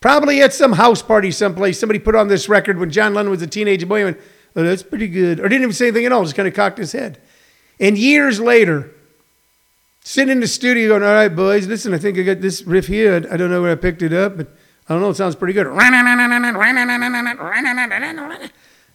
Probably 0.00 0.40
at 0.40 0.54
some 0.54 0.72
house 0.72 1.02
party 1.02 1.30
someplace, 1.30 1.78
somebody 1.78 1.98
put 1.98 2.14
on 2.14 2.28
this 2.28 2.48
record 2.48 2.78
when 2.78 2.90
John 2.90 3.12
Lennon 3.12 3.30
was 3.30 3.42
a 3.42 3.46
teenage 3.46 3.86
boy 3.86 4.06
and 4.06 4.16
went, 4.16 4.26
oh, 4.56 4.62
that's 4.62 4.82
pretty 4.82 5.08
good. 5.08 5.40
Or 5.40 5.44
didn't 5.44 5.62
even 5.62 5.74
say 5.74 5.88
anything 5.88 6.06
at 6.06 6.12
all, 6.12 6.22
just 6.24 6.36
kind 6.36 6.48
of 6.48 6.54
cocked 6.54 6.78
his 6.78 6.92
head. 6.92 7.20
And 7.78 7.98
years 7.98 8.40
later, 8.40 8.90
sitting 10.02 10.32
in 10.32 10.40
the 10.40 10.48
studio 10.48 10.88
going, 10.88 11.02
all 11.02 11.12
right, 11.12 11.28
boys, 11.28 11.66
listen, 11.66 11.92
I 11.92 11.98
think 11.98 12.18
I 12.18 12.22
got 12.22 12.40
this 12.40 12.62
riff 12.62 12.86
here. 12.86 13.14
I 13.30 13.36
don't 13.36 13.50
know 13.50 13.60
where 13.60 13.72
I 13.72 13.76
picked 13.76 14.00
it 14.00 14.12
up, 14.12 14.38
but 14.38 14.48
I 14.88 14.94
don't 14.94 15.02
know, 15.02 15.10
it 15.10 15.16
sounds 15.16 15.36
pretty 15.36 15.52
good. 15.52 15.66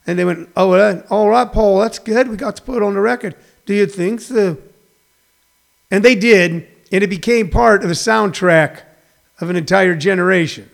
And 0.07 0.19
they 0.19 0.25
went, 0.25 0.49
Oh, 0.55 0.69
well, 0.69 1.03
all 1.09 1.29
right, 1.29 1.51
Paul, 1.51 1.79
that's 1.79 1.99
good. 1.99 2.27
We 2.27 2.35
got 2.35 2.55
to 2.57 2.61
put 2.61 2.77
it 2.77 2.83
on 2.83 2.93
the 2.93 2.99
record. 2.99 3.35
Do 3.65 3.73
you 3.73 3.85
think 3.85 4.21
so? 4.21 4.57
And 5.89 6.03
they 6.03 6.15
did, 6.15 6.67
and 6.91 7.03
it 7.03 7.09
became 7.09 7.49
part 7.49 7.81
of 7.81 7.89
the 7.89 7.95
soundtrack 7.95 8.81
of 9.39 9.49
an 9.49 9.55
entire 9.55 9.95
generation. 9.95 10.69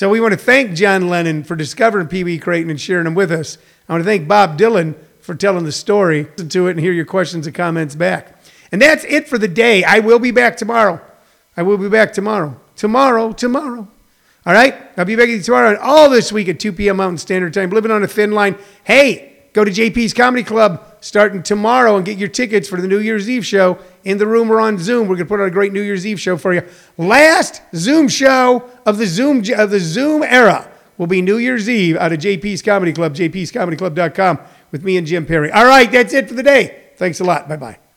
So 0.00 0.08
we 0.08 0.18
want 0.18 0.32
to 0.32 0.38
thank 0.38 0.72
John 0.72 1.10
Lennon 1.10 1.44
for 1.44 1.54
discovering 1.54 2.08
Pee 2.08 2.24
Wee 2.24 2.38
Crayton 2.38 2.70
and 2.70 2.80
sharing 2.80 3.04
them 3.04 3.14
with 3.14 3.30
us. 3.30 3.58
I 3.86 3.92
want 3.92 4.00
to 4.00 4.06
thank 4.06 4.26
Bob 4.26 4.56
Dylan 4.56 4.94
for 5.20 5.34
telling 5.34 5.64
the 5.64 5.72
story. 5.72 6.22
Listen 6.22 6.48
to 6.48 6.68
it 6.68 6.70
and 6.70 6.80
hear 6.80 6.94
your 6.94 7.04
questions 7.04 7.46
and 7.46 7.54
comments 7.54 7.94
back. 7.94 8.42
And 8.72 8.80
that's 8.80 9.04
it 9.04 9.28
for 9.28 9.36
the 9.36 9.46
day. 9.46 9.84
I 9.84 9.98
will 9.98 10.18
be 10.18 10.30
back 10.30 10.56
tomorrow. 10.56 11.02
I 11.54 11.64
will 11.64 11.76
be 11.76 11.90
back 11.90 12.14
tomorrow. 12.14 12.58
Tomorrow, 12.76 13.32
tomorrow. 13.32 13.86
All 14.46 14.52
right? 14.54 14.74
I'll 14.96 15.04
be 15.04 15.16
back 15.16 15.28
tomorrow 15.42 15.68
and 15.68 15.78
all 15.80 16.08
this 16.08 16.32
week 16.32 16.48
at 16.48 16.58
2 16.58 16.72
p.m. 16.72 16.96
Mountain 16.96 17.18
Standard 17.18 17.52
Time. 17.52 17.68
Living 17.68 17.90
on 17.90 18.02
a 18.02 18.08
thin 18.08 18.32
line. 18.32 18.56
Hey, 18.84 19.29
go 19.52 19.64
to 19.64 19.70
JP's 19.70 20.14
Comedy 20.14 20.42
Club 20.42 20.84
starting 21.00 21.42
tomorrow 21.42 21.96
and 21.96 22.04
get 22.04 22.18
your 22.18 22.28
tickets 22.28 22.68
for 22.68 22.80
the 22.80 22.88
New 22.88 22.98
Year's 22.98 23.28
Eve 23.28 23.44
show 23.44 23.78
in 24.04 24.18
the 24.18 24.26
room 24.26 24.50
or 24.50 24.60
on 24.60 24.78
Zoom. 24.78 25.08
We're 25.08 25.16
going 25.16 25.26
to 25.26 25.28
put 25.28 25.40
on 25.40 25.48
a 25.48 25.50
great 25.50 25.72
New 25.72 25.80
Year's 25.80 26.06
Eve 26.06 26.20
show 26.20 26.36
for 26.36 26.52
you. 26.52 26.62
Last 26.98 27.62
Zoom 27.74 28.08
show 28.08 28.68
of 28.86 28.98
the 28.98 29.06
Zoom 29.06 29.42
of 29.56 29.70
the 29.70 29.80
Zoom 29.80 30.22
era 30.22 30.70
will 30.98 31.06
be 31.06 31.22
New 31.22 31.38
Year's 31.38 31.68
Eve 31.68 31.96
out 31.96 32.12
of 32.12 32.18
JP's 32.18 32.62
Comedy 32.62 32.92
Club, 32.92 33.14
jpscomedyclub.com 33.14 34.38
with 34.70 34.84
me 34.84 34.96
and 34.96 35.06
Jim 35.06 35.24
Perry. 35.24 35.50
All 35.50 35.64
right, 35.64 35.90
that's 35.90 36.12
it 36.12 36.28
for 36.28 36.34
the 36.34 36.42
day. 36.42 36.90
Thanks 36.96 37.20
a 37.20 37.24
lot. 37.24 37.48
Bye-bye. 37.48 37.89